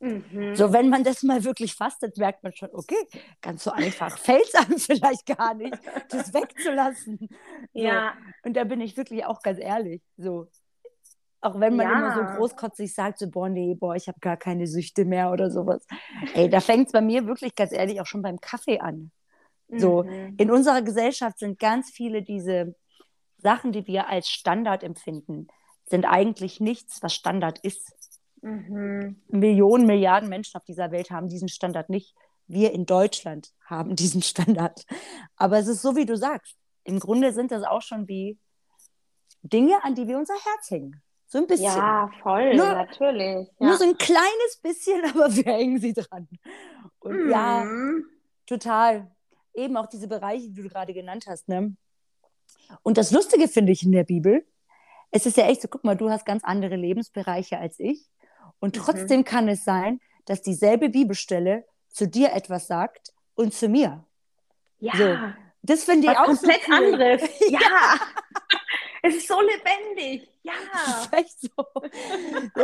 Mhm. 0.00 0.56
So, 0.56 0.72
wenn 0.72 0.88
man 0.88 1.04
das 1.04 1.22
mal 1.22 1.44
wirklich 1.44 1.74
fastet, 1.74 2.16
merkt 2.16 2.42
man 2.42 2.54
schon, 2.54 2.70
okay, 2.72 2.96
ganz 3.42 3.64
so 3.64 3.70
einfach 3.70 4.16
fällt 4.18 4.48
es 4.48 4.54
einem 4.54 4.78
vielleicht 4.78 5.26
gar 5.26 5.54
nicht, 5.54 5.78
das 6.08 6.32
wegzulassen. 6.34 7.18
So. 7.20 7.28
Ja. 7.72 8.14
Und 8.42 8.56
da 8.56 8.64
bin 8.64 8.80
ich 8.80 8.96
wirklich 8.96 9.26
auch 9.26 9.42
ganz 9.42 9.58
ehrlich. 9.60 10.02
So, 10.16 10.48
auch 11.40 11.58
wenn 11.58 11.76
man 11.76 11.86
ja. 11.86 11.98
immer 11.98 12.14
so 12.14 12.36
großkotzig 12.36 12.94
sagt, 12.94 13.18
so, 13.18 13.28
boah, 13.28 13.48
nee, 13.48 13.74
boah, 13.74 13.94
ich 13.94 14.08
habe 14.08 14.20
gar 14.20 14.36
keine 14.36 14.66
Süchte 14.66 15.04
mehr 15.04 15.30
oder 15.30 15.50
sowas. 15.50 15.86
Ey, 16.34 16.50
da 16.50 16.60
fängt 16.60 16.88
es 16.88 16.92
bei 16.92 17.00
mir 17.00 17.26
wirklich 17.26 17.54
ganz 17.54 17.72
ehrlich 17.72 18.00
auch 18.00 18.06
schon 18.06 18.22
beim 18.22 18.40
Kaffee 18.40 18.80
an. 18.80 19.10
So, 19.72 20.02
mhm. 20.02 20.34
in 20.36 20.50
unserer 20.50 20.82
Gesellschaft 20.82 21.38
sind 21.38 21.58
ganz 21.58 21.90
viele 21.90 22.22
diese 22.22 22.74
Sachen, 23.38 23.72
die 23.72 23.86
wir 23.86 24.08
als 24.08 24.28
Standard 24.28 24.82
empfinden, 24.82 25.46
sind 25.86 26.04
eigentlich 26.04 26.60
nichts, 26.60 27.02
was 27.02 27.14
Standard 27.14 27.58
ist. 27.60 27.92
Mhm. 28.42 29.22
Millionen, 29.28 29.86
Milliarden 29.86 30.28
Menschen 30.28 30.56
auf 30.56 30.64
dieser 30.64 30.90
Welt 30.90 31.10
haben 31.10 31.28
diesen 31.28 31.48
Standard 31.48 31.88
nicht. 31.88 32.14
Wir 32.48 32.72
in 32.72 32.84
Deutschland 32.84 33.52
haben 33.64 33.96
diesen 33.96 34.22
Standard. 34.22 34.84
Aber 35.36 35.58
es 35.58 35.68
ist 35.68 35.82
so, 35.82 35.96
wie 35.96 36.06
du 36.06 36.16
sagst. 36.16 36.56
Im 36.84 36.98
Grunde 36.98 37.32
sind 37.32 37.52
das 37.52 37.62
auch 37.62 37.82
schon 37.82 38.08
wie 38.08 38.38
Dinge, 39.42 39.82
an 39.84 39.94
die 39.94 40.08
wir 40.08 40.18
unser 40.18 40.34
Herz 40.34 40.70
hängen. 40.70 41.02
So 41.30 41.38
ein 41.38 41.46
bisschen. 41.46 41.66
Ja, 41.66 42.10
voll, 42.24 42.56
nur, 42.56 42.72
natürlich. 42.72 43.48
Ja. 43.60 43.66
Nur 43.68 43.76
so 43.76 43.84
ein 43.84 43.96
kleines 43.96 44.58
bisschen, 44.60 45.04
aber 45.14 45.34
wir 45.34 45.44
hängen 45.44 45.78
sie 45.78 45.92
dran. 45.92 46.28
Und 46.98 47.26
mhm. 47.26 47.30
ja, 47.30 47.66
total. 48.46 49.14
Eben 49.54 49.76
auch 49.76 49.86
diese 49.86 50.08
Bereiche, 50.08 50.48
die 50.48 50.60
du 50.62 50.68
gerade 50.68 50.92
genannt 50.92 51.26
hast. 51.28 51.48
Ne? 51.48 51.76
Und 52.82 52.98
das 52.98 53.12
Lustige 53.12 53.46
finde 53.46 53.70
ich 53.70 53.84
in 53.84 53.92
der 53.92 54.02
Bibel, 54.02 54.44
es 55.12 55.24
ist 55.24 55.36
ja 55.36 55.46
echt 55.46 55.62
so, 55.62 55.68
guck 55.68 55.84
mal, 55.84 55.96
du 55.96 56.10
hast 56.10 56.26
ganz 56.26 56.42
andere 56.42 56.74
Lebensbereiche 56.74 57.58
als 57.58 57.78
ich. 57.78 58.08
Und 58.58 58.76
mhm. 58.76 58.80
trotzdem 58.80 59.20
mhm. 59.20 59.24
kann 59.24 59.48
es 59.48 59.64
sein, 59.64 60.00
dass 60.24 60.42
dieselbe 60.42 60.88
Bibelstelle 60.88 61.64
zu 61.88 62.08
dir 62.08 62.32
etwas 62.32 62.66
sagt 62.66 63.12
und 63.34 63.54
zu 63.54 63.68
mir. 63.68 64.04
Ja. 64.80 64.96
So. 64.96 65.16
Das 65.62 65.84
finde 65.84 66.08
ich 66.08 66.12
Was 66.12 66.18
auch 66.18 66.26
komplett 66.26 66.62
so 66.62 66.72
cool. 66.72 66.84
anderes. 66.84 67.22
ja. 67.48 67.60
Es 69.02 69.14
ist 69.14 69.28
so 69.28 69.40
lebendig. 69.40 70.29
Ja. 70.42 70.52
Echt 71.12 71.40
so. 71.40 71.50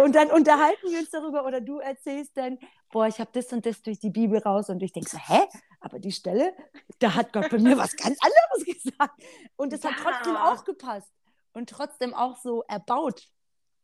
Und 0.02 0.14
dann 0.14 0.30
unterhalten 0.30 0.90
wir 0.90 0.98
uns 1.00 1.10
darüber 1.10 1.44
oder 1.44 1.60
du 1.60 1.78
erzählst 1.78 2.36
dann, 2.36 2.58
boah, 2.90 3.06
ich 3.06 3.20
habe 3.20 3.30
das 3.32 3.52
und 3.52 3.66
das 3.66 3.82
durch 3.82 3.98
die 3.98 4.10
Bibel 4.10 4.38
raus 4.38 4.70
und 4.70 4.82
ich 4.82 4.92
denke 4.92 5.10
so, 5.10 5.18
hä? 5.18 5.40
Aber 5.80 5.98
die 5.98 6.12
Stelle, 6.12 6.54
da 6.98 7.14
hat 7.14 7.32
Gott 7.32 7.50
bei 7.50 7.58
mir 7.58 7.76
was 7.76 7.94
ganz 7.96 8.18
anderes 8.20 8.82
gesagt. 8.82 9.22
Und 9.56 9.72
es 9.72 9.82
ja. 9.82 9.90
hat 9.90 9.98
trotzdem 10.02 10.36
auch 10.36 10.64
gepasst 10.64 11.12
und 11.52 11.68
trotzdem 11.68 12.14
auch 12.14 12.36
so 12.36 12.62
erbaut. 12.68 13.28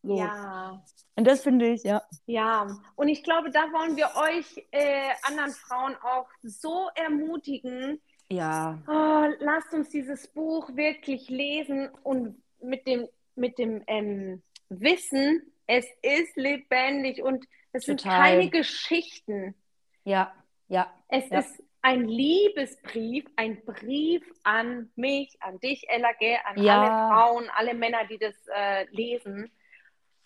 So. 0.02 0.18
Ja. 0.18 0.82
Und 1.14 1.26
das 1.26 1.42
finde 1.42 1.68
ich, 1.68 1.84
ja. 1.84 2.02
Ja, 2.26 2.66
und 2.96 3.08
ich 3.08 3.22
glaube, 3.22 3.50
da 3.50 3.60
wollen 3.72 3.96
wir 3.96 4.10
euch 4.16 4.66
äh, 4.72 5.10
anderen 5.22 5.52
Frauen 5.52 5.94
auch 6.02 6.28
so 6.42 6.88
ermutigen. 6.94 8.00
Ja. 8.28 8.78
Oh, 8.88 9.34
lasst 9.40 9.72
uns 9.74 9.90
dieses 9.90 10.26
Buch 10.26 10.74
wirklich 10.74 11.28
lesen 11.28 11.90
und 12.02 12.42
mit 12.60 12.86
dem, 12.86 13.06
mit 13.34 13.58
dem 13.58 13.82
ähm, 13.86 14.42
Wissen, 14.68 15.52
es 15.66 15.86
ist 16.02 16.36
lebendig 16.36 17.22
und 17.22 17.44
es 17.72 17.86
Total. 17.86 18.00
sind 18.00 18.10
keine 18.10 18.50
Geschichten. 18.50 19.54
Ja, 20.04 20.32
ja. 20.68 20.92
Es 21.08 21.28
ja. 21.30 21.40
ist 21.40 21.62
ein 21.82 22.06
Liebesbrief, 22.06 23.24
ein 23.36 23.64
Brief 23.64 24.22
an 24.44 24.90
mich, 24.94 25.36
an 25.40 25.58
dich, 25.60 25.88
Ella, 25.88 26.10
an 26.44 26.62
ja. 26.62 26.80
alle 26.80 27.12
Frauen, 27.12 27.50
alle 27.56 27.74
Männer, 27.74 28.04
die 28.06 28.18
das 28.18 28.34
äh, 28.54 28.86
lesen. 28.90 29.50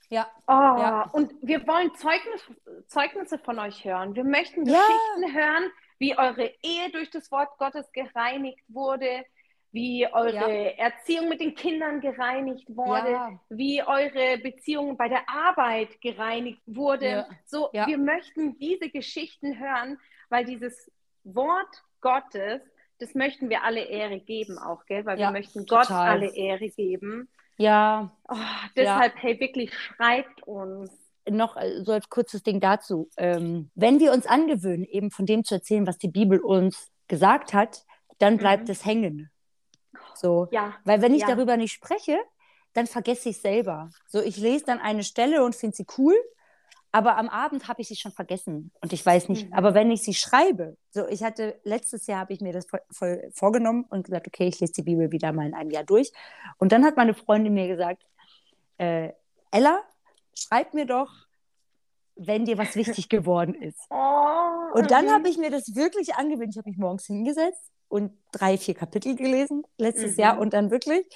Ja. 0.08 0.30
Oh, 0.46 0.52
ja. 0.52 1.10
Und 1.12 1.34
wir 1.42 1.66
wollen 1.66 1.94
Zeugnis, 1.94 2.42
Zeugnisse 2.86 3.38
von 3.38 3.58
euch 3.58 3.84
hören. 3.84 4.14
Wir 4.14 4.24
möchten 4.24 4.64
Geschichten 4.64 5.34
hören, 5.34 5.70
wie 5.98 6.16
eure 6.16 6.52
Ehe 6.62 6.90
durch 6.92 7.10
das 7.10 7.32
Wort 7.32 7.58
Gottes 7.58 7.90
gereinigt 7.92 8.62
wurde, 8.68 9.24
wie 9.72 10.06
eure 10.12 10.34
ja. 10.34 10.70
Erziehung 10.78 11.28
mit 11.28 11.40
den 11.40 11.54
Kindern 11.54 12.00
gereinigt 12.00 12.66
wurde, 12.68 13.10
ja. 13.10 13.40
wie 13.50 13.82
eure 13.82 14.38
Beziehung 14.38 14.96
bei 14.96 15.08
der 15.08 15.28
Arbeit 15.28 16.00
gereinigt 16.00 16.62
wurde. 16.66 17.08
Ja. 17.08 17.28
So, 17.44 17.70
wir 17.72 17.98
möchten 17.98 18.58
diese 18.58 18.88
Geschichten 18.88 19.58
hören, 19.58 19.98
weil 20.30 20.44
dieses 20.44 20.90
Wort 21.24 21.82
Gottes, 22.00 22.62
das 22.98 23.14
möchten 23.14 23.50
wir 23.50 23.64
alle 23.64 23.84
Ehre 23.84 24.20
geben 24.20 24.58
auch, 24.58 24.86
gell? 24.86 25.04
Weil 25.04 25.18
wir 25.18 25.30
möchten 25.30 25.66
Gott 25.66 25.88
total. 25.88 26.08
alle 26.08 26.34
Ehre 26.34 26.68
geben. 26.70 27.28
Ja. 27.58 28.10
Oh, 28.28 28.36
deshalb, 28.76 29.14
hey, 29.16 29.38
wirklich 29.40 29.74
schreibt 29.74 30.42
uns 30.44 30.90
noch 31.28 31.56
äh, 31.56 31.82
so 31.82 31.92
als 31.92 32.08
kurzes 32.08 32.42
Ding 32.42 32.60
dazu. 32.60 33.10
Ähm, 33.16 33.70
wenn 33.74 34.00
wir 34.00 34.12
uns 34.12 34.26
angewöhnen, 34.26 34.84
eben 34.84 35.10
von 35.10 35.26
dem 35.26 35.44
zu 35.44 35.54
erzählen, 35.54 35.86
was 35.86 35.98
die 35.98 36.08
Bibel 36.08 36.38
uns 36.38 36.90
gesagt 37.08 37.54
hat, 37.54 37.84
dann 38.18 38.36
bleibt 38.36 38.64
mhm. 38.64 38.70
es 38.70 38.84
hängen. 38.84 39.30
So. 40.16 40.48
Ja. 40.50 40.74
Weil 40.84 41.02
wenn 41.02 41.14
ich 41.14 41.22
ja. 41.22 41.28
darüber 41.28 41.56
nicht 41.56 41.72
spreche, 41.72 42.18
dann 42.72 42.86
vergesse 42.86 43.30
ich 43.30 43.40
selber. 43.40 43.90
So, 44.06 44.20
ich 44.20 44.36
lese 44.36 44.66
dann 44.66 44.78
eine 44.78 45.02
Stelle 45.02 45.44
und 45.44 45.54
finde 45.54 45.76
sie 45.76 45.86
cool, 45.96 46.14
aber 46.92 47.16
am 47.16 47.28
Abend 47.28 47.68
habe 47.68 47.82
ich 47.82 47.88
sie 47.88 47.96
schon 47.96 48.12
vergessen 48.12 48.70
und 48.80 48.92
ich 48.92 49.04
weiß 49.04 49.28
nicht. 49.28 49.48
Mhm. 49.48 49.54
Aber 49.54 49.74
wenn 49.74 49.90
ich 49.90 50.02
sie 50.02 50.14
schreibe, 50.14 50.76
so 50.90 51.06
ich 51.08 51.22
hatte 51.22 51.58
letztes 51.64 52.06
Jahr 52.06 52.20
habe 52.20 52.32
ich 52.32 52.40
mir 52.40 52.52
das 52.52 52.66
voll, 52.66 52.80
voll, 52.90 53.30
vorgenommen 53.32 53.84
und 53.88 54.04
gesagt, 54.04 54.26
okay, 54.26 54.46
ich 54.46 54.60
lese 54.60 54.74
die 54.74 54.82
Bibel 54.82 55.10
wieder 55.10 55.32
mal 55.32 55.46
in 55.46 55.54
einem 55.54 55.70
Jahr 55.70 55.84
durch. 55.84 56.12
Und 56.58 56.72
dann 56.72 56.84
hat 56.84 56.96
meine 56.96 57.14
Freundin 57.14 57.54
mir 57.54 57.68
gesagt, 57.68 58.02
äh, 58.78 59.10
Ella, 59.50 59.80
schreib 60.34 60.74
mir 60.74 60.86
doch, 60.86 61.10
wenn 62.14 62.44
dir 62.44 62.58
was 62.58 62.76
wichtig 62.76 63.08
geworden 63.08 63.54
ist. 63.54 63.80
Oh, 63.90 64.78
und 64.78 64.90
dann 64.90 65.10
habe 65.10 65.28
ich 65.28 65.38
mir 65.38 65.50
das 65.50 65.74
wirklich 65.74 66.16
angewöhnt. 66.16 66.50
Ich 66.50 66.58
habe 66.58 66.68
mich 66.68 66.76
morgens 66.76 67.06
hingesetzt 67.06 67.70
und 67.88 68.12
drei, 68.32 68.58
vier 68.58 68.74
Kapitel 68.74 69.16
gelesen 69.16 69.64
letztes 69.78 70.16
mhm. 70.16 70.20
Jahr 70.20 70.38
und 70.38 70.52
dann 70.52 70.70
wirklich 70.70 71.06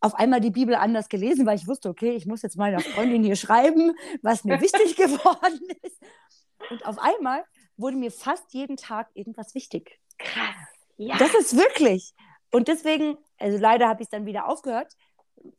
auf 0.00 0.14
einmal 0.14 0.40
die 0.40 0.50
Bibel 0.50 0.74
anders 0.74 1.08
gelesen, 1.08 1.46
weil 1.46 1.56
ich 1.56 1.66
wusste, 1.66 1.88
okay, 1.88 2.12
ich 2.12 2.26
muss 2.26 2.42
jetzt 2.42 2.56
meiner 2.56 2.80
Freundin 2.80 3.24
hier 3.24 3.36
schreiben, 3.36 3.92
was 4.22 4.44
mir 4.44 4.60
wichtig 4.60 4.96
geworden 4.96 5.60
ist. 5.82 6.00
Und 6.70 6.84
auf 6.86 6.98
einmal 6.98 7.44
wurde 7.76 7.96
mir 7.96 8.10
fast 8.10 8.52
jeden 8.52 8.76
Tag 8.76 9.08
irgendwas 9.14 9.54
wichtig. 9.54 9.98
Krass. 10.18 10.54
Ja. 10.96 11.16
Das 11.18 11.34
ist 11.34 11.56
wirklich. 11.56 12.14
Und 12.50 12.68
deswegen, 12.68 13.18
also 13.38 13.58
leider 13.58 13.88
habe 13.88 14.02
ich 14.02 14.06
es 14.06 14.10
dann 14.10 14.26
wieder 14.26 14.48
aufgehört, 14.48 14.92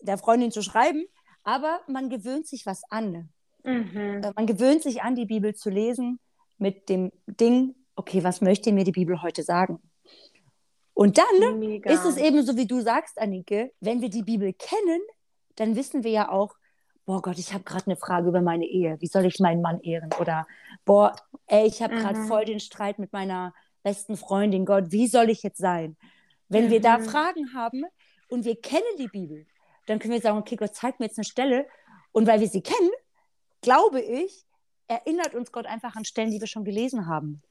der 0.01 0.17
Freundin 0.17 0.51
zu 0.51 0.61
schreiben, 0.61 1.05
aber 1.43 1.81
man 1.87 2.09
gewöhnt 2.09 2.47
sich 2.47 2.65
was 2.65 2.81
an. 2.89 3.29
Mhm. 3.63 4.21
Äh, 4.23 4.33
man 4.35 4.47
gewöhnt 4.47 4.83
sich 4.83 5.01
an, 5.01 5.15
die 5.15 5.25
Bibel 5.25 5.55
zu 5.55 5.69
lesen 5.69 6.19
mit 6.57 6.89
dem 6.89 7.11
Ding, 7.27 7.75
okay, 7.95 8.23
was 8.23 8.41
möchte 8.41 8.71
mir 8.71 8.83
die 8.83 8.91
Bibel 8.91 9.21
heute 9.21 9.43
sagen? 9.43 9.79
Und 10.97 11.19
dann 11.19 11.59
Mega. 11.59 11.91
ist 11.91 12.05
es 12.05 12.17
eben 12.17 12.43
so, 12.43 12.57
wie 12.57 12.65
du 12.65 12.81
sagst, 12.81 13.21
Annike, 13.21 13.71
wenn 13.81 14.01
wir 14.01 14.09
die 14.09 14.23
Bibel 14.23 14.51
kennen, 14.51 14.99
dann 15.55 15.75
wissen 15.75 16.03
wir 16.03 16.09
ja 16.09 16.31
auch, 16.31 16.55
boah 17.05 17.21
Gott, 17.21 17.37
ich 17.37 17.53
habe 17.53 17.63
gerade 17.63 17.85
eine 17.85 17.97
Frage 17.97 18.29
über 18.29 18.41
meine 18.41 18.65
Ehe. 18.65 18.97
Wie 18.99 19.05
soll 19.05 19.27
ich 19.27 19.39
meinen 19.39 19.61
Mann 19.61 19.79
ehren? 19.81 20.09
Oder, 20.19 20.47
boah, 20.85 21.15
ey, 21.45 21.67
ich 21.67 21.83
habe 21.83 21.93
mhm. 21.93 21.99
gerade 21.99 22.23
voll 22.23 22.45
den 22.45 22.59
Streit 22.59 22.97
mit 22.97 23.13
meiner 23.13 23.53
besten 23.83 24.17
Freundin. 24.17 24.65
Gott, 24.65 24.85
wie 24.89 25.05
soll 25.05 25.29
ich 25.29 25.43
jetzt 25.43 25.59
sein? 25.59 25.97
Wenn 26.49 26.65
mhm. 26.65 26.71
wir 26.71 26.81
da 26.81 26.97
mhm. 26.97 27.03
Fragen 27.03 27.53
haben 27.53 27.83
und 28.29 28.43
wir 28.43 28.59
kennen 28.59 28.81
die 28.97 29.07
Bibel, 29.07 29.45
dann 29.85 29.99
können 29.99 30.15
wir 30.15 30.21
sagen, 30.21 30.39
okay, 30.39 30.55
Gott 30.55 30.73
zeigt 30.73 30.99
mir 30.99 31.05
jetzt 31.05 31.19
eine 31.19 31.25
Stelle. 31.25 31.67
Und 32.11 32.25
weil 32.25 32.39
wir 32.39 32.49
sie 32.49 32.63
kennen, 32.63 32.89
glaube 33.61 34.01
ich, 34.01 34.45
erinnert 34.87 35.35
uns 35.35 35.51
Gott 35.51 35.67
einfach 35.67 35.95
an 35.95 36.05
Stellen, 36.05 36.31
die 36.31 36.39
wir 36.39 36.47
schon 36.47 36.65
gelesen 36.65 37.05
haben. 37.05 37.43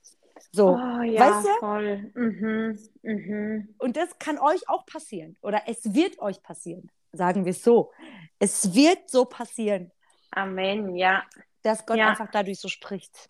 So, 0.53 0.69
oh, 0.69 1.03
ja, 1.03 1.21
weißt 1.21 1.47
du? 1.47 1.59
Voll. 1.61 2.11
Mhm, 2.15 2.79
mhm. 3.03 3.75
Und 3.79 3.97
das 3.97 4.19
kann 4.19 4.39
euch 4.39 4.69
auch 4.69 4.87
passieren. 4.87 5.37
Oder 5.43 5.63
es 5.67 5.95
wird 5.95 6.19
euch 6.19 6.43
passieren, 6.43 6.91
sagen 7.13 7.45
wir 7.45 7.51
es 7.51 7.63
so. 7.63 7.93
Es 8.39 8.75
wird 8.75 9.11
so 9.11 9.25
passieren. 9.25 9.93
Amen, 10.31 10.97
ja. 10.97 11.25
Dass 11.63 11.87
Gott 11.87 11.97
ja. 11.97 12.09
einfach 12.09 12.31
dadurch 12.31 12.61
so 12.61 12.69
spricht. 12.69 13.29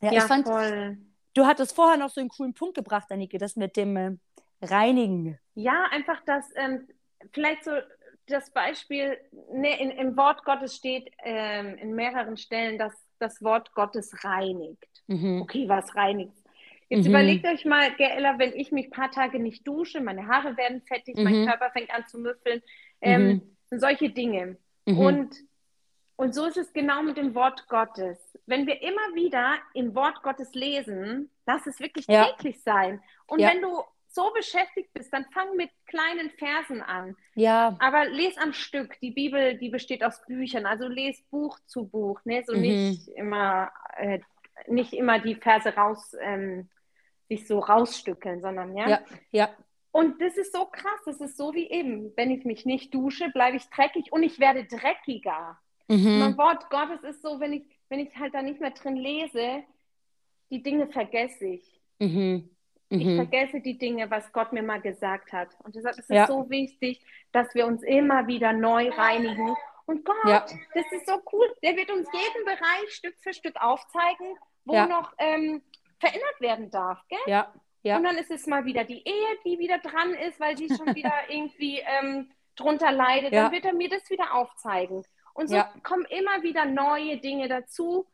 Ja, 0.00 0.12
ja 0.12 0.18
ich 0.18 0.24
fand, 0.24 0.46
voll. 0.46 0.98
du 1.34 1.46
hattest 1.46 1.74
vorher 1.74 1.96
noch 1.96 2.10
so 2.10 2.20
einen 2.20 2.30
coolen 2.30 2.54
Punkt 2.54 2.74
gebracht, 2.74 3.10
Anike, 3.10 3.38
das 3.38 3.56
mit 3.56 3.76
dem 3.76 3.96
äh, 3.96 4.16
Reinigen. 4.62 5.38
Ja, 5.54 5.84
einfach 5.90 6.20
das, 6.26 6.44
ähm, 6.56 6.86
vielleicht 7.32 7.64
so 7.64 7.72
das 8.26 8.50
Beispiel, 8.50 9.18
ne, 9.52 9.80
in, 9.80 9.90
im 9.90 10.16
Wort 10.16 10.44
Gottes 10.44 10.76
steht 10.76 11.10
ähm, 11.24 11.76
in 11.78 11.94
mehreren 11.94 12.36
Stellen, 12.36 12.78
dass 12.78 12.92
das 13.20 13.42
Wort 13.42 13.72
Gottes 13.74 14.24
reinigt. 14.24 14.88
Mhm. 15.06 15.42
Okay, 15.42 15.68
was 15.68 15.94
reinigt? 15.94 16.34
Jetzt 16.88 17.04
mhm. 17.04 17.10
überlegt 17.10 17.46
euch 17.46 17.64
mal, 17.64 17.92
Ella, 17.98 18.38
wenn 18.38 18.52
ich 18.52 18.72
mich 18.72 18.86
ein 18.86 18.90
paar 18.90 19.10
Tage 19.10 19.38
nicht 19.38 19.66
dusche, 19.66 20.00
meine 20.00 20.26
Haare 20.26 20.56
werden 20.56 20.82
fettig, 20.82 21.16
mhm. 21.16 21.24
mein 21.24 21.46
Körper 21.46 21.70
fängt 21.70 21.90
an 21.94 22.06
zu 22.06 22.18
müffeln, 22.18 22.62
ähm, 23.00 23.42
mhm. 23.70 23.78
solche 23.78 24.10
Dinge. 24.10 24.56
Mhm. 24.86 24.98
Und, 24.98 25.36
und 26.16 26.34
so 26.34 26.46
ist 26.46 26.56
es 26.56 26.72
genau 26.72 27.02
mit 27.02 27.16
dem 27.16 27.34
Wort 27.34 27.68
Gottes. 27.68 28.18
Wenn 28.46 28.66
wir 28.66 28.82
immer 28.82 29.14
wieder 29.14 29.58
im 29.74 29.94
Wort 29.94 30.22
Gottes 30.22 30.52
lesen, 30.54 31.30
lass 31.46 31.66
es 31.66 31.78
wirklich 31.78 32.06
ja. 32.08 32.24
täglich 32.24 32.60
sein. 32.62 33.00
Und 33.26 33.38
ja. 33.38 33.50
wenn 33.50 33.62
du 33.62 33.82
so 34.12 34.32
beschäftigt 34.34 34.92
bist, 34.92 35.12
dann 35.12 35.24
fang 35.32 35.56
mit 35.56 35.70
kleinen 35.86 36.30
Versen 36.30 36.82
an. 36.82 37.16
Ja. 37.34 37.76
Aber 37.80 38.06
les 38.06 38.36
am 38.38 38.52
Stück. 38.52 38.98
Die 39.00 39.12
Bibel, 39.12 39.56
die 39.58 39.68
besteht 39.68 40.02
aus 40.04 40.20
Büchern. 40.26 40.66
Also 40.66 40.88
les 40.88 41.22
Buch 41.30 41.58
zu 41.66 41.86
Buch. 41.86 42.20
Ne? 42.24 42.42
So 42.46 42.54
mhm. 42.54 42.60
nicht 42.60 43.08
immer, 43.08 43.70
äh, 43.96 44.20
nicht 44.66 44.92
immer 44.92 45.20
die 45.20 45.36
Verse 45.36 45.74
raus, 45.74 46.16
ähm, 46.20 46.68
sich 47.28 47.46
so 47.46 47.60
rausstückeln, 47.60 48.40
sondern 48.40 48.76
ja. 48.76 48.88
Ja, 48.88 49.00
ja. 49.30 49.50
Und 49.92 50.20
das 50.20 50.36
ist 50.36 50.52
so 50.52 50.66
krass. 50.66 51.00
Das 51.06 51.20
ist 51.20 51.36
so 51.36 51.54
wie 51.54 51.70
eben. 51.70 52.12
Wenn 52.16 52.30
ich 52.30 52.44
mich 52.44 52.66
nicht 52.66 52.92
dusche, 52.92 53.30
bleibe 53.30 53.56
ich 53.56 53.68
dreckig 53.70 54.12
und 54.12 54.22
ich 54.22 54.40
werde 54.40 54.64
dreckiger. 54.64 55.58
Mhm. 55.88 56.18
Mein 56.18 56.38
Wort 56.38 56.68
Gottes 56.70 57.02
ist 57.02 57.22
so, 57.22 57.40
wenn 57.40 57.52
ich, 57.52 57.62
wenn 57.88 58.00
ich 58.00 58.16
halt 58.16 58.34
da 58.34 58.42
nicht 58.42 58.60
mehr 58.60 58.70
drin 58.70 58.96
lese, 58.96 59.62
die 60.50 60.62
Dinge 60.62 60.88
vergesse 60.88 61.46
ich. 61.46 61.80
Mhm. 61.98 62.50
Ich 62.90 63.06
mhm. 63.06 63.16
vergesse 63.16 63.60
die 63.60 63.78
Dinge, 63.78 64.10
was 64.10 64.32
Gott 64.32 64.52
mir 64.52 64.64
mal 64.64 64.80
gesagt 64.80 65.32
hat. 65.32 65.48
Und 65.62 65.76
deshalb 65.76 65.96
ist 65.96 66.10
es 66.10 66.16
ja. 66.16 66.26
so 66.26 66.50
wichtig, 66.50 67.00
dass 67.30 67.54
wir 67.54 67.66
uns 67.66 67.82
immer 67.84 68.26
wieder 68.26 68.52
neu 68.52 68.90
reinigen. 68.90 69.54
Und 69.86 70.04
Gott, 70.04 70.16
ja. 70.26 70.44
das 70.74 70.92
ist 70.92 71.06
so 71.06 71.14
cool. 71.32 71.46
Der 71.62 71.76
wird 71.76 71.90
uns 71.90 72.08
jeden 72.12 72.44
Bereich 72.44 72.90
Stück 72.90 73.14
für 73.20 73.32
Stück 73.32 73.54
aufzeigen, 73.60 74.36
wo 74.64 74.74
ja. 74.74 74.86
noch 74.86 75.12
ähm, 75.18 75.62
verändert 76.00 76.40
werden 76.40 76.70
darf. 76.70 77.00
Gell? 77.08 77.18
Ja. 77.26 77.52
Ja. 77.82 77.96
Und 77.96 78.04
dann 78.04 78.18
ist 78.18 78.30
es 78.30 78.46
mal 78.46 78.64
wieder 78.64 78.84
die 78.84 79.02
Ehe, 79.06 79.38
die 79.44 79.58
wieder 79.58 79.78
dran 79.78 80.12
ist, 80.14 80.38
weil 80.38 80.56
sie 80.56 80.68
schon 80.68 80.94
wieder 80.94 81.12
irgendwie 81.28 81.78
ähm, 81.78 82.30
drunter 82.56 82.92
leidet. 82.92 83.32
Dann 83.32 83.52
wird 83.52 83.64
er 83.64 83.72
mir 83.72 83.88
das 83.88 84.10
wieder 84.10 84.34
aufzeigen. 84.34 85.04
Und 85.32 85.48
so 85.48 85.62
kommen 85.84 86.04
immer 86.06 86.42
wieder 86.42 86.64
neue 86.64 87.18
Dinge 87.18 87.48
dazu, 87.48 88.06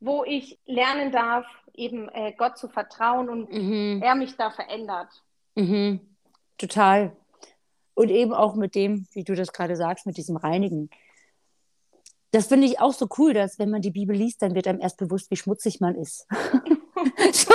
wo 0.00 0.24
ich 0.24 0.58
lernen 0.64 1.12
darf, 1.12 1.46
eben 1.74 2.08
äh, 2.10 2.32
Gott 2.36 2.58
zu 2.58 2.68
vertrauen 2.68 3.28
und 3.28 3.52
mhm. 3.52 4.00
er 4.02 4.14
mich 4.14 4.36
da 4.36 4.50
verändert. 4.50 5.08
Mhm. 5.54 6.00
Total. 6.58 7.16
Und 7.94 8.10
eben 8.10 8.32
auch 8.32 8.54
mit 8.54 8.74
dem, 8.74 9.06
wie 9.12 9.24
du 9.24 9.34
das 9.34 9.52
gerade 9.52 9.76
sagst, 9.76 10.06
mit 10.06 10.16
diesem 10.16 10.36
Reinigen. 10.36 10.90
Das 12.30 12.46
finde 12.46 12.66
ich 12.66 12.80
auch 12.80 12.94
so 12.94 13.08
cool, 13.18 13.34
dass 13.34 13.58
wenn 13.58 13.70
man 13.70 13.82
die 13.82 13.90
Bibel 13.90 14.16
liest, 14.16 14.40
dann 14.40 14.54
wird 14.54 14.66
einem 14.66 14.80
erst 14.80 14.96
bewusst, 14.96 15.30
wie 15.30 15.36
schmutzig 15.36 15.80
man 15.80 15.94
ist. 15.94 16.26
so. 17.32 17.52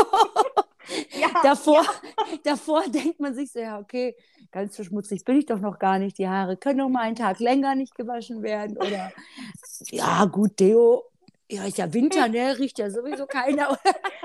ja, 1.20 1.30
davor, 1.42 1.82
ja. 1.84 2.38
davor 2.44 2.84
denkt 2.88 3.20
man 3.20 3.34
sich 3.34 3.52
so, 3.52 3.60
ja, 3.60 3.80
okay, 3.80 4.16
ganz 4.52 4.76
so 4.76 4.84
schmutzig 4.84 5.26
bin 5.26 5.38
ich 5.38 5.48
doch 5.48 5.60
noch 5.60 5.80
gar 5.80 5.98
nicht. 5.98 6.20
Die 6.20 6.30
Haare 6.30 6.58
können 6.58 6.78
noch 6.78 6.90
mal 6.90 7.02
einen 7.02 7.16
Tag 7.16 7.40
länger 7.40 7.74
nicht 7.74 7.96
gewaschen 7.96 8.44
werden. 8.44 8.78
Oder 8.78 9.12
ja, 9.90 10.26
gut, 10.26 10.60
Deo 10.60 11.04
ja, 11.50 11.66
ist 11.66 11.78
ja 11.78 11.94
Winter, 11.94 12.28
ne? 12.30 12.58
Riecht 12.58 12.80
ja 12.80 12.90
sowieso 12.90 13.26
keiner. 13.26 13.78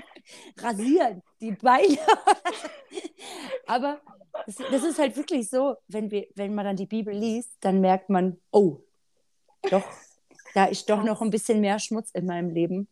Rasieren, 0.59 1.23
die 1.41 1.53
Beine. 1.53 1.99
Aber 3.67 4.01
das, 4.47 4.57
das, 4.71 4.85
ist 4.85 4.99
halt 4.99 5.17
wirklich 5.17 5.51
so, 5.51 5.77
wenn, 5.89 6.11
wir, 6.11 6.27
wenn 6.37 6.55
man 6.55 6.65
dann 6.65 6.77
die 6.77 6.87
Bibel 6.87 7.15
liest, 7.15 7.57
dann 7.61 7.81
merkt 7.81 8.09
man, 8.09 8.39
oh, 8.51 8.79
doch, 9.71 9.85
da 10.55 10.67
ist 10.67 10.89
doch 10.89 11.03
noch 11.03 11.23
ein 11.23 11.31
bisschen 11.31 11.61
mehr 11.61 11.79
Schmutz 11.79 12.11
in 12.13 12.27
meinem 12.27 12.51
Leben. 12.51 12.89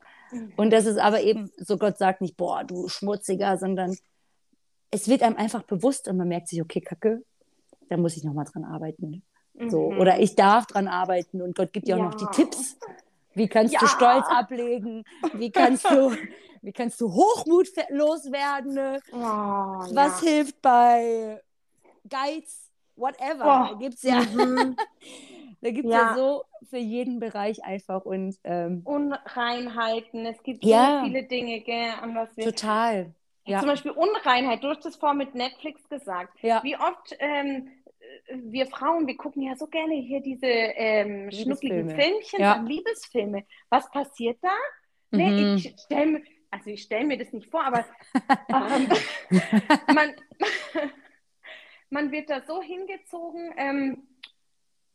Und 0.57 0.71
das 0.71 0.87
ist 0.87 0.99
aber 0.99 1.23
eben, 1.23 1.51
so 1.57 1.77
Gott 1.77 1.99
sagt 1.99 2.21
nicht, 2.21 2.37
boah, 2.37 2.64
du 2.64 2.88
Schmutziger, 2.88 3.59
sondern 3.59 3.97
es 4.90 5.09
wird 5.09 5.23
einem 5.23 5.37
einfach 5.37 5.62
bewusst 5.62 6.09
und 6.09 6.16
man 6.16 6.29
merkt 6.29 6.49
sich, 6.49 6.61
okay, 6.62 6.81
Kacke, 6.81 7.23
da 7.88 7.97
muss 7.97 8.16
ich 8.16 8.25
nochmal 8.25 8.45
dran 8.45 8.64
arbeiten. 8.64 9.23
So, 9.69 9.90
mhm. 9.90 9.99
Oder 9.99 10.21
ich 10.21 10.37
darf 10.37 10.66
dran 10.66 10.88
arbeiten 10.88 11.43
und 11.43 11.57
Gott 11.57 11.73
gibt 11.73 11.88
dir 11.88 11.97
auch 11.97 12.01
ja. 12.01 12.05
noch 12.07 12.14
die 12.14 12.27
Tipps, 12.33 12.79
wie 13.35 13.49
kannst 13.49 13.75
ja. 13.75 13.81
du 13.81 13.87
Stolz 13.87 14.27
ablegen? 14.29 15.05
Wie 15.35 15.51
kannst 15.51 15.85
du, 15.85 16.16
wie 16.62 16.73
kannst 16.73 17.01
du 17.01 17.12
Hochmut 17.12 17.69
loswerden? 17.90 19.01
Oh, 19.12 19.16
Was 19.16 20.23
ja. 20.23 20.29
hilft 20.29 20.61
bei 20.62 21.40
Geiz? 22.09 22.71
Whatever. 22.97 23.45
Oh. 23.45 23.73
Da 23.73 23.79
gibt 23.79 23.95
es 23.95 24.03
ja, 24.03 24.21
mhm. 24.21 24.77
da 25.62 25.71
gibt's 25.71 25.90
ja. 25.90 26.11
ja. 26.11 26.14
so 26.14 26.45
für 26.69 26.79
jeden 26.79 27.19
Bereich 27.19 27.64
einfach 27.64 28.05
und 28.05 28.37
ähm, 28.45 28.83
Unreinheiten. 28.85 30.27
Es 30.27 30.43
gibt 30.43 30.62
so 30.62 30.69
viele 30.69 31.23
Dinge, 31.23 31.61
gell, 31.61 31.93
an 32.01 32.14
was 32.14 32.37
wir. 32.37 32.45
Total. 32.45 33.14
Zum 33.47 33.66
Beispiel 33.66 33.90
Unreinheit. 33.90 34.62
Du 34.62 34.69
hast 34.69 34.85
das 34.85 34.97
vor 34.97 35.14
mit 35.14 35.35
Netflix 35.35 35.88
gesagt. 35.88 36.40
Wie 36.43 36.77
oft 36.77 37.16
ähm, 37.19 37.69
wir 38.28 38.66
Frauen, 38.66 39.06
wir 39.06 39.16
gucken 39.16 39.42
ja 39.42 39.56
so 39.56 39.66
gerne 39.66 39.94
hier 39.94 40.20
diese 40.20 40.46
ähm, 40.46 41.30
schnuckligen 41.30 41.90
Filmchen, 41.90 42.40
ja. 42.40 42.61
Liebesfilme. 42.61 43.44
Was 43.68 43.90
passiert 43.90 44.38
da? 44.42 44.52
Ne, 45.11 45.26
mhm. 45.26 45.35
Nee, 45.35 45.54
ich 45.56 45.74
stelle 45.80 46.22
also 46.50 46.70
ich 46.70 46.83
stelle 46.83 47.06
mir 47.06 47.18
das 47.18 47.33
nicht 47.33 47.50
vor, 47.50 47.64
aber 47.64 47.85
ähm, 48.48 48.88
man, 49.94 50.14
man 51.90 52.12
wird 52.12 52.30
da 52.30 52.42
so 52.42 52.61
hingezogen 52.61 53.52
ähm, 53.56 54.09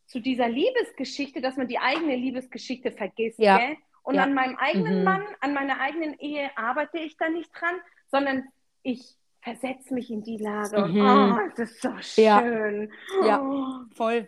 zu 0.06 0.20
dieser 0.20 0.50
Liebesgeschichte, 0.50 1.42
dass 1.42 1.56
man 1.58 1.68
die 1.68 1.80
eigene 1.80 2.16
Liebesgeschichte 2.16 2.92
vergisst. 2.92 3.40
Ja. 3.40 3.58
Gell? 3.58 3.78
Und 4.04 4.16
ja. 4.16 4.24
an 4.24 4.34
meinem 4.34 4.56
eigenen 4.58 5.00
mhm. 5.00 5.04
Mann, 5.04 5.24
an 5.40 5.54
meiner 5.54 5.80
eigenen 5.80 6.20
Ehe 6.20 6.56
arbeite 6.58 7.00
ich 7.00 7.18
da 7.18 7.30
nicht 7.30 7.50
dran, 7.60 7.76
sondern 8.08 8.44
ich 8.84 9.16
versetze 9.46 9.94
mich 9.94 10.10
in 10.10 10.24
die 10.24 10.38
Lage 10.38 10.86
mhm. 10.86 11.00
und 11.00 11.32
oh, 11.32 11.50
das 11.56 11.72
ist 11.72 11.82
so 11.82 11.92
schön. 12.02 12.92
Ja, 13.22 13.28
ja 13.28 13.86
voll. 13.94 14.28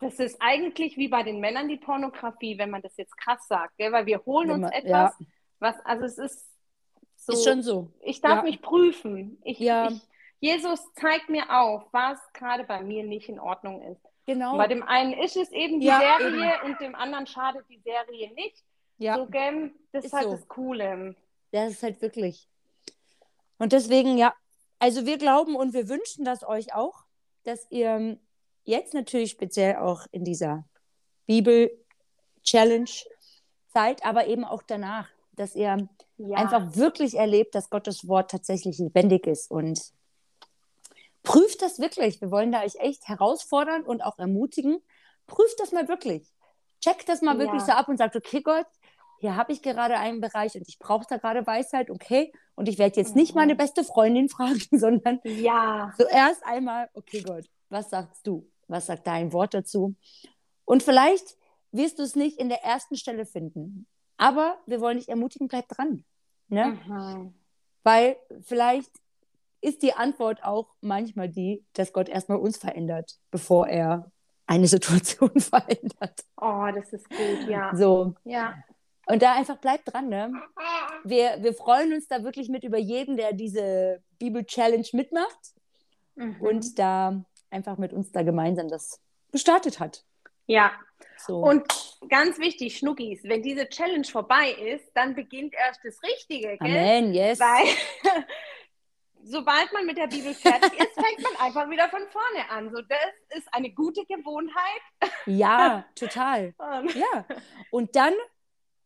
Das 0.00 0.18
ist 0.18 0.36
eigentlich 0.40 0.96
wie 0.96 1.08
bei 1.08 1.22
den 1.22 1.40
Männern 1.40 1.68
die 1.68 1.76
Pornografie, 1.76 2.58
wenn 2.58 2.70
man 2.70 2.82
das 2.82 2.96
jetzt 2.96 3.16
krass 3.16 3.46
sagt, 3.48 3.78
gell? 3.78 3.92
weil 3.92 4.04
wir 4.06 4.24
holen 4.26 4.50
uns 4.50 4.70
etwas, 4.70 5.14
ja. 5.18 5.26
was, 5.60 5.76
also 5.84 6.04
es 6.04 6.18
ist 6.18 6.50
so. 7.16 7.32
Ist 7.32 7.44
schon 7.44 7.62
so. 7.62 7.90
Ich 8.02 8.20
darf 8.20 8.38
ja. 8.38 8.42
mich 8.42 8.60
prüfen. 8.60 9.38
Ich, 9.44 9.60
ja. 9.60 9.88
ich, 9.88 10.00
Jesus 10.40 10.92
zeigt 10.94 11.30
mir 11.30 11.48
auf, 11.48 11.84
was 11.92 12.18
gerade 12.32 12.64
bei 12.64 12.82
mir 12.82 13.04
nicht 13.04 13.28
in 13.28 13.38
Ordnung 13.38 13.80
ist. 13.82 14.02
Genau. 14.26 14.52
Und 14.52 14.58
bei 14.58 14.66
dem 14.66 14.82
einen 14.82 15.12
ist 15.12 15.36
es 15.36 15.52
eben 15.52 15.80
die 15.80 15.86
Serie 15.86 16.56
eben. 16.56 16.72
und 16.72 16.80
dem 16.80 16.94
anderen 16.94 17.26
schadet 17.26 17.64
die 17.70 17.78
Serie 17.78 18.34
nicht. 18.34 18.62
Ja. 18.98 19.16
So, 19.16 19.26
gell? 19.26 19.72
Das 19.92 20.04
ist, 20.04 20.08
ist 20.08 20.12
halt 20.12 20.24
so. 20.24 20.30
das 20.32 20.48
Coole. 20.48 21.14
Das 21.52 21.70
ist 21.70 21.82
halt 21.82 22.02
wirklich. 22.02 22.48
Und 23.58 23.72
deswegen, 23.72 24.18
ja, 24.18 24.34
also 24.78 25.06
wir 25.06 25.18
glauben 25.18 25.56
und 25.56 25.72
wir 25.72 25.88
wünschen 25.88 26.24
das 26.24 26.42
euch 26.46 26.74
auch, 26.74 27.04
dass 27.44 27.66
ihr 27.70 28.18
jetzt 28.64 28.94
natürlich 28.94 29.30
speziell 29.30 29.76
auch 29.76 30.06
in 30.10 30.24
dieser 30.24 30.64
Bibel-Challenge 31.26 32.90
seid, 33.72 34.04
aber 34.04 34.26
eben 34.26 34.44
auch 34.44 34.62
danach, 34.62 35.08
dass 35.32 35.54
ihr 35.54 35.88
ja. 36.16 36.36
einfach 36.36 36.76
wirklich 36.76 37.14
erlebt, 37.14 37.54
dass 37.54 37.70
Gottes 37.70 38.06
Wort 38.08 38.30
tatsächlich 38.30 38.78
lebendig 38.78 39.26
ist 39.26 39.50
und 39.50 39.80
prüft 41.22 41.62
das 41.62 41.78
wirklich. 41.78 42.20
Wir 42.20 42.30
wollen 42.30 42.52
da 42.52 42.62
euch 42.62 42.76
echt 42.76 43.08
herausfordern 43.08 43.82
und 43.82 44.02
auch 44.02 44.18
ermutigen. 44.18 44.80
Prüft 45.26 45.58
das 45.58 45.72
mal 45.72 45.88
wirklich. 45.88 46.30
Checkt 46.80 47.08
das 47.08 47.22
mal 47.22 47.34
ja. 47.34 47.40
wirklich 47.40 47.62
so 47.62 47.72
ab 47.72 47.88
und 47.88 47.96
sagt, 47.96 48.14
okay, 48.14 48.42
Gott, 48.42 48.66
hier 49.24 49.36
habe 49.36 49.54
ich 49.54 49.62
gerade 49.62 49.96
einen 49.96 50.20
Bereich 50.20 50.54
und 50.54 50.68
ich 50.68 50.78
brauche 50.78 51.06
da 51.08 51.16
gerade 51.16 51.46
Weisheit, 51.46 51.88
okay. 51.88 52.30
Und 52.56 52.68
ich 52.68 52.78
werde 52.78 53.00
jetzt 53.00 53.16
nicht 53.16 53.34
meine 53.34 53.54
mhm. 53.54 53.56
beste 53.56 53.82
Freundin 53.82 54.28
fragen, 54.28 54.60
sondern 54.70 55.18
ja. 55.24 55.94
zuerst 55.96 56.44
einmal, 56.44 56.90
okay 56.92 57.22
Gott, 57.22 57.46
was 57.70 57.88
sagst 57.88 58.26
du? 58.26 58.46
Was 58.68 58.84
sagt 58.84 59.06
dein 59.06 59.32
Wort 59.32 59.54
dazu? 59.54 59.94
Und 60.66 60.82
vielleicht 60.82 61.38
wirst 61.72 61.98
du 61.98 62.02
es 62.02 62.16
nicht 62.16 62.38
in 62.38 62.50
der 62.50 62.64
ersten 62.64 62.96
Stelle 62.96 63.24
finden. 63.24 63.86
Aber 64.18 64.58
wir 64.66 64.82
wollen 64.82 64.98
dich 64.98 65.08
ermutigen, 65.08 65.48
bleib 65.48 65.68
dran. 65.68 66.04
Ne? 66.48 66.78
Mhm. 66.86 67.34
Weil 67.82 68.16
vielleicht 68.42 68.90
ist 69.62 69.82
die 69.82 69.94
Antwort 69.94 70.44
auch 70.44 70.68
manchmal 70.82 71.30
die, 71.30 71.64
dass 71.72 71.94
Gott 71.94 72.10
erstmal 72.10 72.38
uns 72.38 72.58
verändert, 72.58 73.18
bevor 73.30 73.68
er 73.68 74.12
eine 74.46 74.66
Situation 74.68 75.40
verändert. 75.40 76.26
Oh, 76.36 76.66
das 76.74 76.92
ist 76.92 77.08
gut, 77.08 77.48
ja. 77.48 77.74
So. 77.74 78.14
Ja. 78.24 78.54
Und 79.06 79.22
da 79.22 79.34
einfach 79.34 79.58
bleibt 79.58 79.92
dran, 79.92 80.08
ne? 80.08 80.32
Wir, 81.04 81.42
wir 81.42 81.54
freuen 81.54 81.92
uns 81.92 82.08
da 82.08 82.24
wirklich 82.24 82.48
mit 82.48 82.64
über 82.64 82.78
jeden, 82.78 83.16
der 83.16 83.32
diese 83.32 84.02
Bibel-Challenge 84.18 84.86
mitmacht 84.92 85.54
mhm. 86.14 86.36
und 86.40 86.78
da 86.78 87.24
einfach 87.50 87.76
mit 87.78 87.92
uns 87.92 88.12
da 88.12 88.22
gemeinsam 88.22 88.68
das 88.68 89.00
gestartet 89.32 89.80
hat. 89.80 90.04
Ja. 90.46 90.72
So. 91.18 91.38
Und 91.38 91.64
ganz 92.08 92.38
wichtig, 92.38 92.76
Schnuckis, 92.76 93.22
wenn 93.24 93.42
diese 93.42 93.68
Challenge 93.68 94.04
vorbei 94.04 94.50
ist, 94.52 94.90
dann 94.94 95.14
beginnt 95.14 95.54
erst 95.54 95.80
das 95.84 96.02
Richtige. 96.02 96.58
Gell? 96.58 96.70
Amen, 96.70 97.14
yes. 97.14 97.40
Weil 97.40 97.66
sobald 99.24 99.72
man 99.72 99.86
mit 99.86 99.96
der 99.96 100.06
Bibel 100.06 100.34
fertig 100.34 100.72
ist, 100.78 100.94
fängt 100.94 101.22
man 101.22 101.46
einfach 101.46 101.68
wieder 101.70 101.88
von 101.88 102.02
vorne 102.08 102.50
an. 102.50 102.70
So, 102.70 102.82
das 102.82 103.38
ist 103.38 103.48
eine 103.52 103.70
gute 103.70 104.04
Gewohnheit. 104.04 105.12
Ja, 105.26 105.84
total. 105.94 106.54
ja. 106.94 107.24
Und 107.70 107.96
dann 107.96 108.12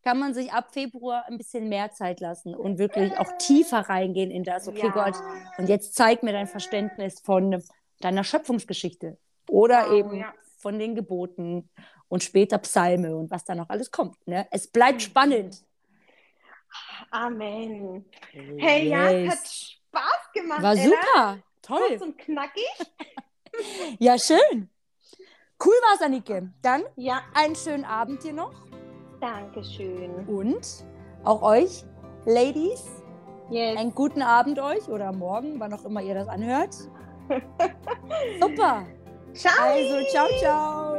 kann 0.09 0.17
man 0.17 0.33
sich 0.33 0.51
ab 0.51 0.73
Februar 0.73 1.25
ein 1.27 1.37
bisschen 1.37 1.69
mehr 1.69 1.91
Zeit 1.91 2.19
lassen 2.19 2.55
und 2.55 2.79
wirklich 2.79 3.15
auch 3.19 3.31
tiefer 3.37 3.81
reingehen 3.81 4.31
in 4.31 4.43
das, 4.43 4.67
okay 4.67 4.87
ja. 4.87 4.91
Gott, 4.91 5.13
und 5.59 5.69
jetzt 5.69 5.93
zeig 5.93 6.23
mir 6.23 6.31
dein 6.31 6.47
Verständnis 6.47 7.19
von 7.19 7.63
deiner 7.99 8.23
Schöpfungsgeschichte 8.23 9.19
oder 9.47 9.85
wow, 9.85 9.93
eben 9.93 10.15
ja. 10.15 10.33
von 10.57 10.79
den 10.79 10.95
Geboten 10.95 11.69
und 12.07 12.23
später 12.23 12.57
Psalme 12.57 13.15
und 13.15 13.29
was 13.29 13.45
da 13.45 13.53
noch 13.53 13.69
alles 13.69 13.91
kommt. 13.91 14.15
Ne? 14.27 14.47
Es 14.49 14.65
bleibt 14.65 15.03
spannend. 15.03 15.63
Amen. 17.11 18.03
Hey, 18.57 18.85
yes. 18.85 18.89
ja, 18.89 19.11
es 19.11 19.31
hat 19.31 19.47
Spaß 19.47 20.31
gemacht. 20.33 20.63
War 20.63 20.75
Ella. 20.75 20.85
super, 20.85 21.39
toll. 21.61 21.87
Kurz 21.87 22.01
und 22.01 22.17
knackig. 22.17 22.63
ja, 23.99 24.17
schön. 24.17 24.71
Cool 25.63 25.75
war's, 25.87 26.01
Annike. 26.01 26.51
Dann 26.63 26.81
ja. 26.95 27.21
einen 27.35 27.55
schönen 27.55 27.85
Abend 27.85 28.23
dir 28.23 28.33
noch. 28.33 28.68
Dankeschön. 29.19 30.27
Und 30.27 30.85
auch 31.23 31.41
euch, 31.41 31.83
Ladies, 32.25 32.85
yes. 33.49 33.77
einen 33.77 33.93
guten 33.93 34.21
Abend 34.21 34.59
euch 34.59 34.87
oder 34.87 35.11
morgen, 35.11 35.59
wann 35.59 35.73
auch 35.73 35.85
immer 35.85 36.01
ihr 36.01 36.13
das 36.13 36.27
anhört. 36.27 36.75
Super. 38.41 38.85
Ciao. 39.33 39.53
Also, 39.61 40.03
ciao, 40.11 40.27
ciao. 40.39 40.98